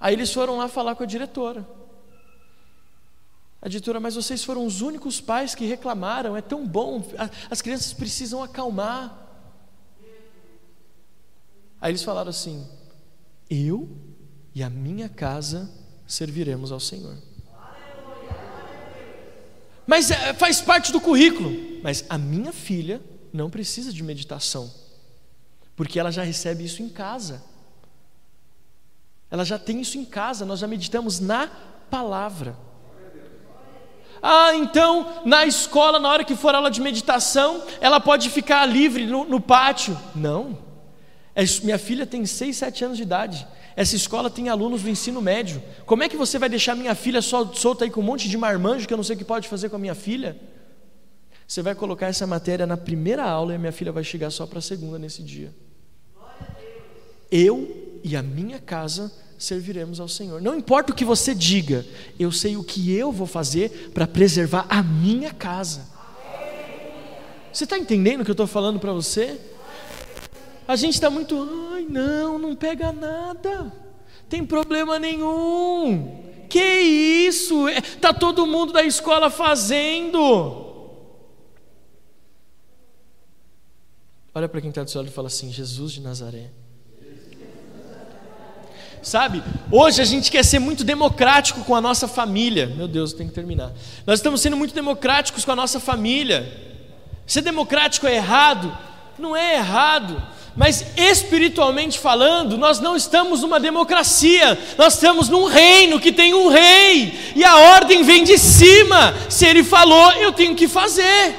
[0.01, 1.69] Aí eles foram lá falar com a diretora.
[3.61, 7.05] A diretora, mas vocês foram os únicos pais que reclamaram, é tão bom,
[7.51, 9.29] as crianças precisam acalmar.
[11.79, 12.67] Aí eles falaram assim:
[13.51, 13.89] Eu
[14.55, 15.71] e a minha casa
[16.07, 17.17] serviremos ao Senhor.
[19.87, 21.51] Mas é, faz parte do currículo.
[21.83, 23.01] Mas a minha filha
[23.33, 24.73] não precisa de meditação,
[25.75, 27.43] porque ela já recebe isso em casa.
[29.31, 31.49] Ela já tem isso em casa, nós já meditamos na
[31.91, 32.57] palavra.
[34.23, 39.07] Ah, então na escola, na hora que for aula de meditação, ela pode ficar livre
[39.07, 39.99] no, no pátio.
[40.15, 40.59] Não.
[41.35, 43.47] É, minha filha tem 6, 7 anos de idade.
[43.77, 45.63] Essa escola tem alunos do ensino médio.
[45.87, 48.37] Como é que você vai deixar minha filha só, solta aí com um monte de
[48.37, 50.39] marmanjo que eu não sei o que pode fazer com a minha filha?
[51.47, 54.47] Você vai colocar essa matéria na primeira aula e a minha filha vai chegar só
[54.47, 55.55] para a segunda nesse dia.
[57.31, 60.41] Eu e a minha casa serviremos ao Senhor.
[60.41, 61.85] Não importa o que você diga,
[62.19, 65.89] eu sei o que eu vou fazer para preservar a minha casa.
[67.53, 69.41] Você está entendendo o que eu estou falando para você?
[70.69, 73.73] A gente está muito, ai não, não pega nada,
[74.29, 76.29] tem problema nenhum.
[76.49, 77.67] Que isso?
[77.69, 77.81] É,
[78.13, 80.67] todo mundo da escola fazendo.
[84.35, 86.51] Olha para quem está do seu lado e fala assim: Jesus de Nazaré
[89.03, 89.43] sabe?
[89.71, 92.67] Hoje a gente quer ser muito democrático com a nossa família.
[92.67, 93.73] Meu Deus, tem que terminar.
[94.07, 96.51] Nós estamos sendo muito democráticos com a nossa família.
[97.27, 98.77] Ser democrático é errado?
[99.19, 100.23] Não é errado.
[100.57, 106.49] Mas espiritualmente falando, nós não estamos numa democracia, nós estamos num reino que tem um
[106.49, 109.15] rei, e a ordem vem de cima.
[109.29, 111.37] Se ele falou, eu tenho que fazer.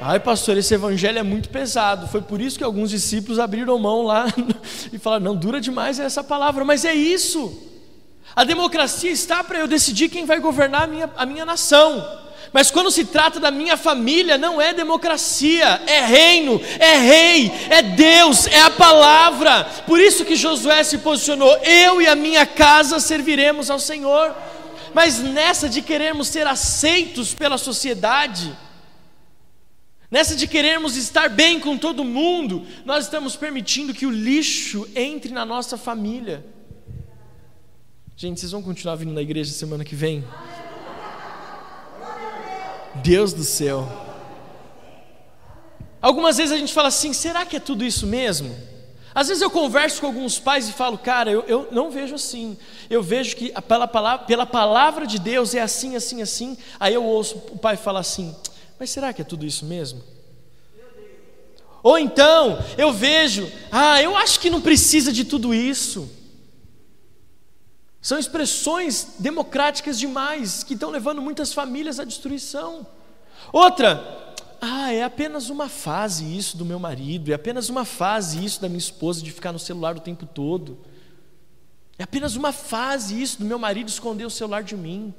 [0.00, 2.06] Ai, pastor, esse evangelho é muito pesado.
[2.06, 4.26] Foi por isso que alguns discípulos abriram mão lá
[4.92, 7.62] e falaram: não, dura demais essa palavra, mas é isso.
[8.34, 12.04] A democracia está para eu decidir quem vai governar a minha, a minha nação.
[12.52, 17.82] Mas quando se trata da minha família, não é democracia, é reino, é rei, é
[17.82, 19.64] Deus, é a palavra.
[19.86, 24.34] Por isso que Josué se posicionou: eu e a minha casa serviremos ao Senhor.
[24.92, 28.56] Mas nessa de querermos ser aceitos pela sociedade,
[30.10, 35.32] Nessa de querermos estar bem com todo mundo, nós estamos permitindo que o lixo entre
[35.32, 36.44] na nossa família.
[38.16, 40.24] Gente, vocês vão continuar vindo na igreja semana que vem?
[43.02, 43.86] Deus do céu.
[46.00, 48.54] Algumas vezes a gente fala assim: será que é tudo isso mesmo?
[49.12, 52.56] Às vezes eu converso com alguns pais e falo, cara, eu, eu não vejo assim.
[52.88, 56.56] Eu vejo que pela palavra, pela palavra de Deus é assim, assim, assim.
[56.78, 58.36] Aí eu ouço o pai falar assim:
[58.78, 60.02] mas será que é tudo isso mesmo?
[61.82, 66.10] Ou então eu vejo, ah, eu acho que não precisa de tudo isso.
[68.02, 72.86] São expressões democráticas demais que estão levando muitas famílias à destruição.
[73.52, 78.60] Outra, ah, é apenas uma fase isso do meu marido, é apenas uma fase isso
[78.60, 80.78] da minha esposa de ficar no celular o tempo todo.
[81.98, 85.14] É apenas uma fase isso do meu marido esconder o celular de mim.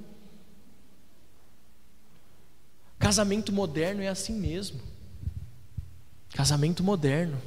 [3.00, 4.80] Casamento moderno é assim mesmo.
[6.34, 7.40] Casamento moderno.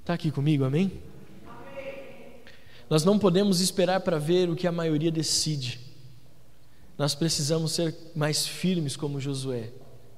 [0.00, 0.92] Está aqui comigo, amém?
[2.88, 5.80] Nós não podemos esperar para ver o que a maioria decide.
[6.98, 9.70] Nós precisamos ser mais firmes como Josué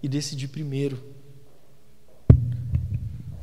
[0.02, 1.02] e decidir primeiro.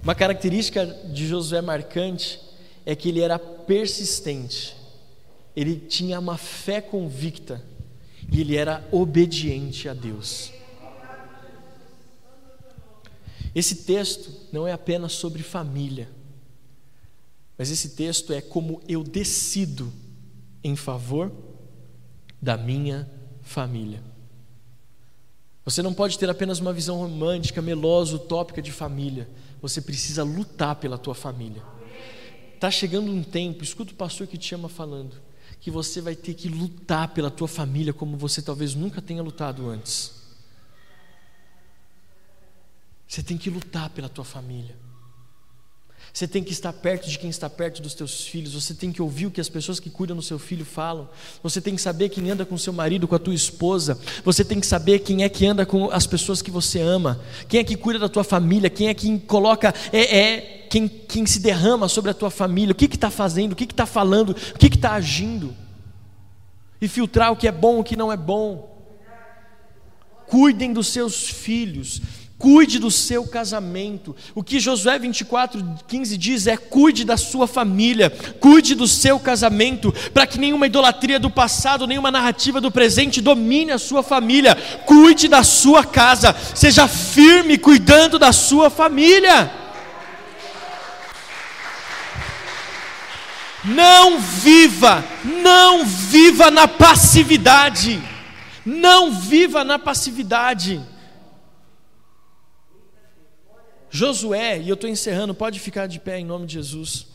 [0.03, 2.39] Uma característica de Josué marcante
[2.85, 4.75] é que ele era persistente,
[5.55, 7.63] ele tinha uma fé convicta
[8.31, 10.53] e ele era obediente a Deus.
[13.53, 16.09] Esse texto não é apenas sobre família,
[17.57, 19.91] mas esse texto é como eu decido
[20.63, 21.31] em favor
[22.41, 23.09] da minha
[23.41, 24.01] família.
[25.65, 29.29] Você não pode ter apenas uma visão romântica, melosa, utópica de família.
[29.61, 31.61] Você precisa lutar pela tua família.
[32.55, 35.15] Está chegando um tempo, escuta o pastor que te ama falando,
[35.61, 39.69] que você vai ter que lutar pela tua família como você talvez nunca tenha lutado
[39.69, 40.11] antes.
[43.07, 44.75] Você tem que lutar pela tua família.
[46.13, 48.53] Você tem que estar perto de quem está perto dos teus filhos.
[48.53, 51.07] Você tem que ouvir o que as pessoas que cuidam do seu filho falam.
[51.41, 53.97] Você tem que saber quem anda com seu marido, com a tua esposa.
[54.23, 57.21] Você tem que saber quem é que anda com as pessoas que você ama.
[57.47, 58.69] Quem é que cuida da tua família.
[58.69, 62.73] Quem é que coloca, é, é quem, quem se derrama sobre a tua família.
[62.73, 65.55] O que está fazendo, o que está falando, o que está agindo.
[66.81, 68.69] E filtrar o que é bom, o que não é bom.
[70.27, 72.01] Cuidem dos seus filhos.
[72.41, 74.15] Cuide do seu casamento.
[74.33, 79.93] O que Josué 24, 15 diz é: cuide da sua família, cuide do seu casamento,
[80.11, 84.55] para que nenhuma idolatria do passado, nenhuma narrativa do presente domine a sua família.
[84.87, 89.51] Cuide da sua casa, seja firme cuidando da sua família.
[93.63, 95.05] Não viva,
[95.43, 98.01] não viva na passividade.
[98.65, 100.81] Não viva na passividade.
[103.91, 107.07] Josué, e eu estou encerrando, pode ficar de pé em nome de Jesus.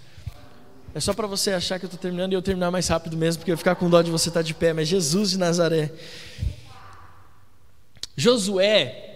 [0.94, 3.40] É só para você achar que eu estou terminando e eu terminar mais rápido mesmo,
[3.40, 5.90] porque eu ficar com dó de você estar tá de pé, mas Jesus de Nazaré.
[8.14, 9.06] Josué,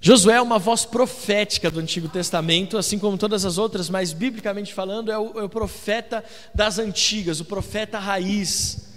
[0.00, 4.72] Josué é uma voz profética do Antigo Testamento, assim como todas as outras, mas biblicamente
[4.72, 8.92] falando, é o, é o profeta das antigas, o profeta raiz.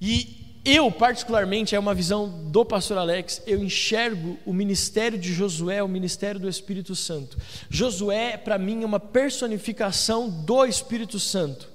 [0.00, 5.82] E eu, particularmente, é uma visão do pastor Alex, eu enxergo o ministério de Josué,
[5.82, 7.38] o ministério do Espírito Santo.
[7.70, 11.68] Josué, para mim, é uma personificação do Espírito Santo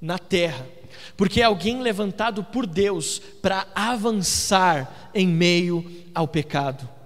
[0.00, 0.66] na terra,
[1.16, 5.84] porque é alguém levantado por Deus para avançar em meio
[6.14, 6.96] ao pecado.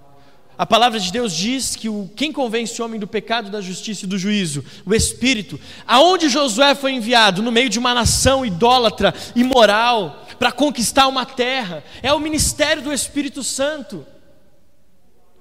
[0.60, 4.04] A palavra de Deus diz que o, quem convence o homem do pecado, da justiça
[4.04, 4.62] e do juízo?
[4.84, 5.58] O Espírito.
[5.86, 7.42] Aonde Josué foi enviado?
[7.42, 11.84] No meio de uma nação idólatra, imoral, para conquistar uma terra.
[12.02, 14.06] É o ministério do Espírito Santo.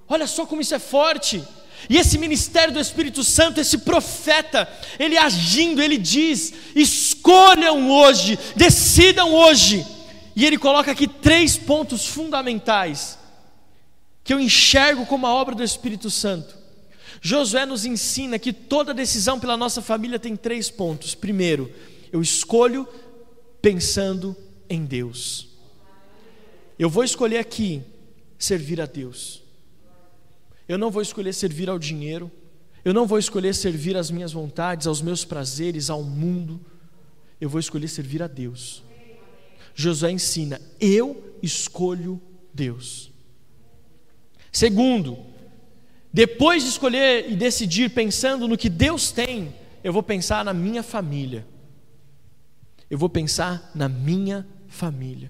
[0.10, 1.42] Olha só como isso é forte.
[1.90, 4.68] E esse ministério do Espírito Santo, esse profeta,
[5.00, 9.88] ele agindo, ele diz: escolham hoje, decidam hoje.
[10.36, 13.18] E ele coloca aqui três pontos fundamentais
[14.22, 16.58] que eu enxergo como a obra do Espírito Santo.
[17.22, 21.16] Josué nos ensina que toda decisão pela nossa família tem três pontos.
[21.16, 21.74] Primeiro,
[22.12, 22.86] eu escolho
[23.62, 24.36] pensando
[24.70, 25.50] em Deus.
[26.78, 27.82] Eu vou escolher aqui
[28.38, 29.44] servir a Deus.
[30.68, 32.32] Eu não vou escolher servir ao dinheiro.
[32.86, 36.62] Eu não vou escolher servir às minhas vontades, aos meus prazeres, ao mundo.
[37.42, 38.84] Eu vou escolher servir a Deus.
[39.76, 42.22] Josué ensina: eu escolho
[42.54, 43.12] Deus.
[44.52, 45.18] Segundo,
[46.12, 49.54] depois de escolher e decidir pensando no que Deus tem,
[49.84, 51.46] eu vou pensar na minha família.
[52.90, 54.48] Eu vou pensar na minha
[54.80, 55.30] família.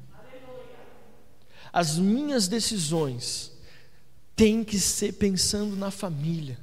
[1.74, 3.52] As minhas decisões
[4.36, 6.58] têm que ser pensando na família.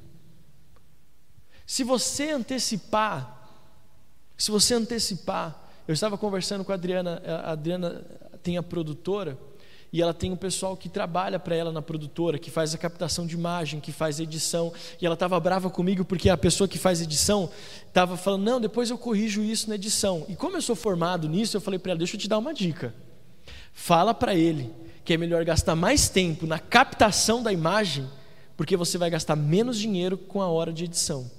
[1.65, 3.49] Se você antecipar,
[4.37, 7.89] se você antecipar, eu estava conversando com a Adriana, a Adriana
[8.41, 9.37] tem a produtora,
[9.91, 13.25] e ela tem um pessoal que trabalha para ela na produtora, que faz a captação
[13.25, 14.73] de imagem, que faz edição.
[15.01, 17.49] E ela estava brava comigo porque a pessoa que faz edição
[17.87, 20.25] estava falando: não, depois eu corrijo isso na edição.
[20.27, 22.53] E como eu sou formado nisso, eu falei para ela: deixa eu te dar uma
[22.53, 22.93] dica.
[23.73, 24.73] Fala para ele
[25.05, 28.05] que é melhor gastar mais tempo na captação da imagem,
[28.57, 31.31] porque você vai gastar menos dinheiro com a hora de edição.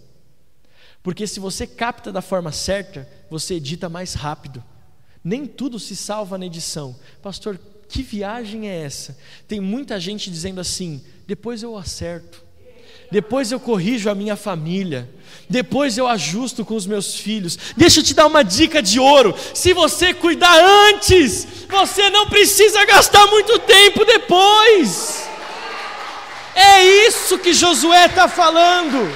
[1.03, 4.65] Porque se você capta da forma certa, você edita mais rápido.
[5.23, 6.97] Nem tudo se salva na edição.
[7.21, 9.17] Pastor, que viagem é essa?
[9.47, 12.45] Tem muita gente dizendo assim: depois eu acerto,
[13.11, 15.09] depois eu corrijo a minha família,
[15.49, 17.59] depois eu ajusto com os meus filhos.
[17.77, 20.59] Deixa eu te dar uma dica de ouro: se você cuidar
[20.91, 25.27] antes, você não precisa gastar muito tempo depois.
[26.55, 29.11] É isso que Josué está falando.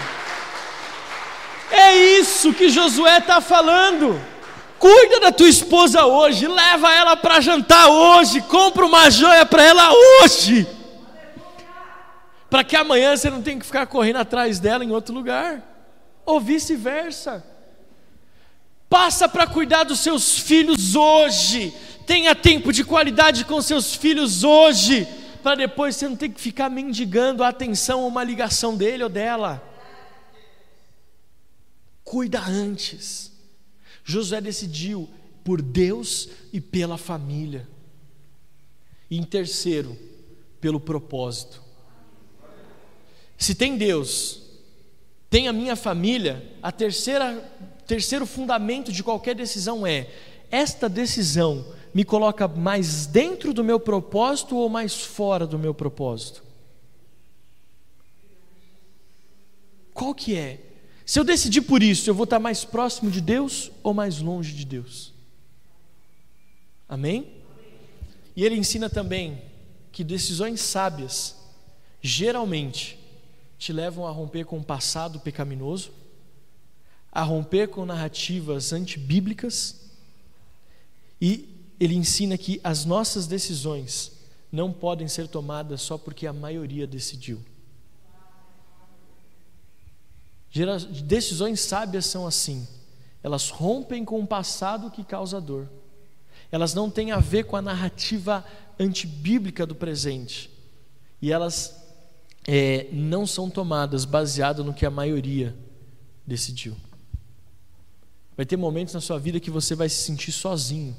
[1.71, 4.32] É isso que Josué está falando.
[4.83, 9.93] Cuida da tua esposa hoje, leva ela para jantar hoje, compra uma joia para ela
[9.93, 10.67] hoje.
[12.51, 15.63] Para que amanhã você não tenha que ficar correndo atrás dela em outro lugar,
[16.27, 17.47] ou vice-versa.
[18.91, 21.73] Passa para cuidar dos seus filhos hoje.
[22.05, 25.07] Tenha tempo de qualidade com seus filhos hoje,
[25.45, 29.09] para depois você não ter que ficar mendigando a atenção ou uma ligação dele ou
[29.09, 29.63] dela.
[32.03, 33.32] Cuida antes.
[34.05, 35.09] Josué decidiu
[35.45, 37.69] por Deus e pela família.
[39.11, 39.97] E em terceiro,
[40.61, 41.63] pelo propósito.
[43.37, 44.43] Se tem Deus,
[45.29, 47.43] tem a minha família, a terceira
[47.87, 50.09] terceiro fundamento de qualquer decisão é:
[50.51, 56.43] esta decisão me coloca mais dentro do meu propósito ou mais fora do meu propósito?
[59.93, 60.61] Qual que é?
[61.05, 64.53] Se eu decidir por isso, eu vou estar mais próximo de Deus ou mais longe
[64.55, 65.13] de Deus?
[66.89, 67.33] Amém?
[68.37, 69.43] E ele ensina também
[69.91, 71.37] que decisões sábias
[72.01, 72.99] geralmente
[73.59, 75.93] te levam a romper com o passado pecaminoso,
[77.11, 79.81] a romper com narrativas antibíblicas,
[81.21, 81.49] e
[81.79, 84.13] ele ensina que as nossas decisões
[84.51, 87.41] não podem ser tomadas só porque a maioria decidiu.
[91.05, 92.69] Decisões sábias são assim,
[93.23, 95.69] elas rompem com o passado que causa dor,
[96.51, 98.45] elas não têm a ver com a narrativa
[98.79, 100.51] antibíblica do presente,
[101.23, 101.83] e elas
[102.47, 105.57] é, não são tomadas baseadas no que a maioria
[106.27, 106.77] decidiu.
[108.37, 110.97] Vai ter momentos na sua vida que você vai se sentir sozinho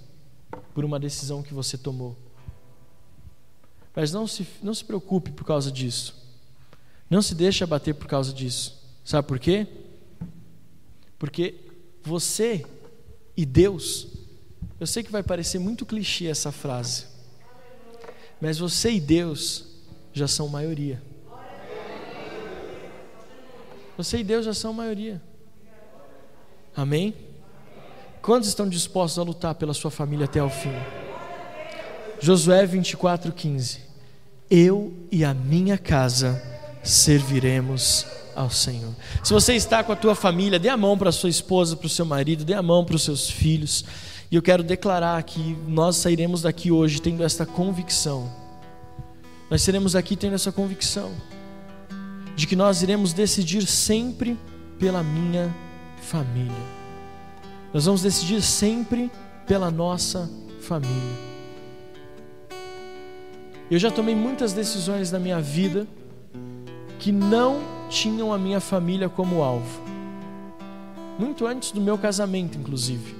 [0.73, 2.15] por uma decisão que você tomou.
[3.95, 6.15] Mas não se, não se preocupe por causa disso.
[7.09, 8.82] Não se deixe abater por causa disso.
[9.03, 9.67] Sabe por quê?
[11.19, 11.55] Porque
[12.01, 12.65] você
[13.35, 14.07] e Deus,
[14.79, 17.05] eu sei que vai parecer muito clichê essa frase,
[18.39, 19.65] mas você e Deus
[20.13, 21.01] já são maioria.
[23.97, 25.21] Você e Deus já são maioria.
[26.75, 27.13] Amém?
[28.21, 30.71] Quantos estão dispostos a lutar pela sua família até o fim?
[32.19, 33.79] Josué 24:15.
[34.49, 36.52] Eu e a minha casa
[36.83, 38.05] serviremos
[38.35, 38.93] ao Senhor.
[39.23, 41.87] Se você está com a tua família, dê a mão para a sua esposa, para
[41.87, 43.85] o seu marido, dê a mão para os seus filhos.
[44.29, 48.29] E eu quero declarar que nós sairemos daqui hoje tendo esta convicção.
[49.49, 51.11] Nós seremos aqui tendo essa convicção
[52.35, 54.37] de que nós iremos decidir sempre
[54.79, 55.53] pela minha
[56.01, 56.83] família.
[57.73, 59.11] Nós vamos decidir sempre
[59.47, 60.29] pela nossa
[60.61, 61.33] família.
[63.69, 65.87] Eu já tomei muitas decisões na minha vida
[67.03, 69.81] que não tinham a minha família como alvo.
[71.19, 73.13] Muito antes do meu casamento, inclusive.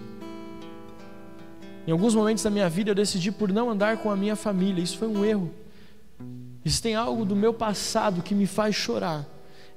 [1.86, 4.82] Em alguns momentos da minha vida eu decidi por não andar com a minha família.
[4.82, 5.52] Isso foi um erro.
[6.66, 9.28] Se tem algo do meu passado que me faz chorar,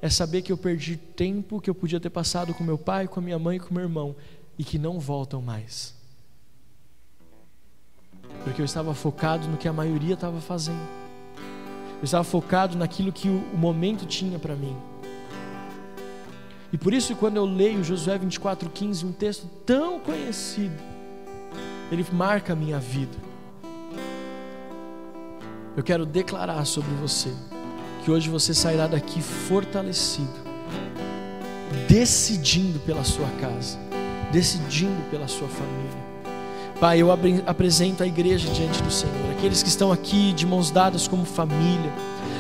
[0.00, 3.18] é saber que eu perdi tempo que eu podia ter passado com meu pai, com
[3.18, 4.14] a minha mãe e com meu irmão
[4.56, 5.96] e que não voltam mais.
[8.44, 11.05] Porque eu estava focado no que a maioria estava fazendo.
[11.98, 14.76] Eu estava focado naquilo que o momento tinha para mim.
[16.72, 20.76] E por isso, quando eu leio Josué 24,15, um texto tão conhecido,
[21.90, 23.16] ele marca a minha vida.
[25.76, 27.30] Eu quero declarar sobre você
[28.04, 30.28] que hoje você sairá daqui fortalecido,
[31.88, 33.78] decidindo pela sua casa,
[34.32, 36.05] decidindo pela sua família.
[36.80, 37.08] Pai, eu
[37.46, 41.90] apresento a igreja diante do Senhor, aqueles que estão aqui de mãos dadas como família,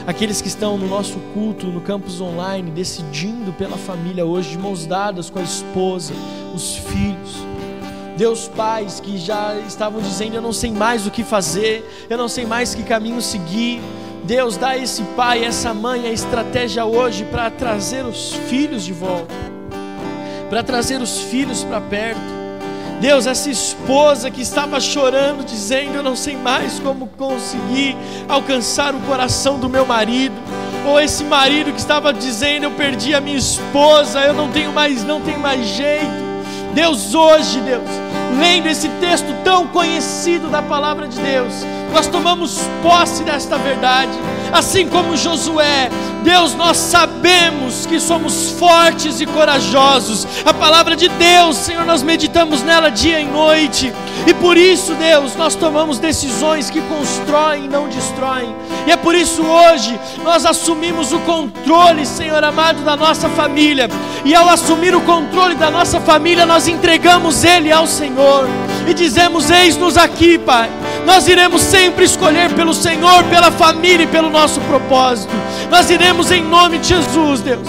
[0.06, 4.84] aqueles que estão no nosso culto, no campus online, decidindo pela família hoje, de mãos
[4.84, 6.12] dadas com a esposa,
[6.54, 7.36] os filhos.
[8.18, 12.28] Deus, pais que já estavam dizendo: Eu não sei mais o que fazer, eu não
[12.28, 13.80] sei mais que caminho seguir.
[14.24, 18.92] Deus, dá a esse pai, essa mãe a estratégia hoje para trazer os filhos de
[18.92, 19.34] volta,
[20.50, 22.35] para trazer os filhos para perto.
[23.00, 27.96] Deus, essa esposa que estava chorando, dizendo: Eu não sei mais como conseguir
[28.28, 30.34] alcançar o coração do meu marido.
[30.86, 35.04] Ou esse marido que estava dizendo: Eu perdi a minha esposa, eu não tenho mais,
[35.04, 36.26] não tenho mais jeito.
[36.74, 37.88] Deus, hoje, Deus,
[38.38, 41.52] lendo esse texto tão conhecido da palavra de Deus,
[41.92, 44.12] nós tomamos posse desta verdade,
[44.52, 45.90] assim como Josué.
[46.22, 50.26] Deus, nós sabemos que somos fortes e corajosos.
[50.44, 53.92] A palavra de Deus, Senhor, nós meditamos nela dia e noite.
[54.26, 58.54] E por isso, Deus, nós tomamos decisões que constroem e não destroem.
[58.86, 63.88] E é por isso hoje nós assumimos o controle, Senhor amado, da nossa família.
[64.24, 68.48] E ao assumir o controle da nossa família, nós entregamos ele ao Senhor
[68.88, 70.70] e dizemos: Eis-nos aqui, Pai.
[71.06, 75.32] Nós iremos sempre escolher pelo Senhor, pela família e pelo nosso propósito.
[75.70, 77.68] Nós iremos em nome de Jesus, Deus,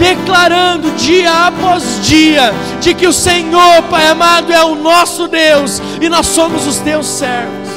[0.00, 6.08] declarando dia após dia de que o Senhor, Pai amado, é o nosso Deus e
[6.08, 7.68] nós somos os teus servos.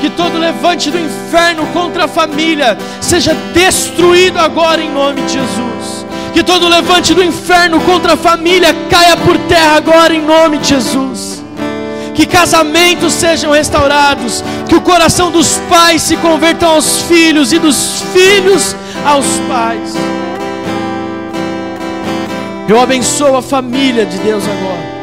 [0.00, 6.04] Que todo levante do inferno contra a família seja destruído agora em nome de Jesus.
[6.34, 10.70] Que todo levante do inferno contra a família caia por terra agora em nome de
[10.70, 11.33] Jesus
[12.14, 18.02] que casamentos sejam restaurados, que o coração dos pais se convertam aos filhos e dos
[18.12, 19.94] filhos aos pais.
[22.68, 24.94] Eu abençoo a família de Deus agora.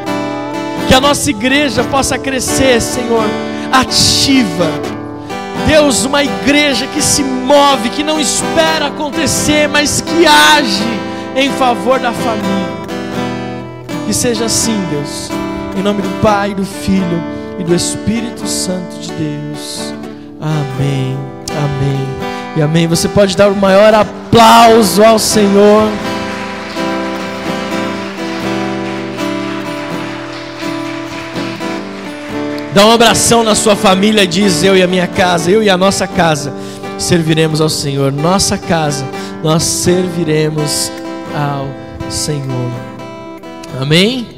[0.87, 3.25] Que a nossa igreja possa crescer, Senhor,
[3.71, 4.67] ativa.
[5.67, 10.83] Deus, uma igreja que se move, que não espera acontecer, mas que age
[11.35, 12.71] em favor da família.
[14.05, 15.29] Que seja assim, Deus.
[15.77, 17.23] Em nome do Pai, do Filho
[17.59, 19.93] e do Espírito Santo de Deus.
[20.39, 21.17] Amém.
[21.49, 22.07] Amém.
[22.57, 22.87] E amém.
[22.87, 25.89] Você pode dar o maior aplauso ao Senhor.
[32.73, 35.77] Dá um abração na sua família, diz eu e a minha casa, eu e a
[35.77, 36.53] nossa casa
[36.97, 38.11] serviremos ao Senhor.
[38.11, 39.05] Nossa casa,
[39.43, 40.91] nós serviremos
[41.33, 41.67] ao
[42.09, 42.71] Senhor.
[43.81, 44.30] Amém?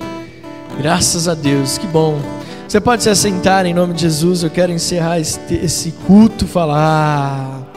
[0.78, 2.20] Graças a Deus, que bom.
[2.68, 4.44] Você pode se assentar em nome de Jesus.
[4.44, 7.73] Eu quero encerrar esse, esse culto, falar.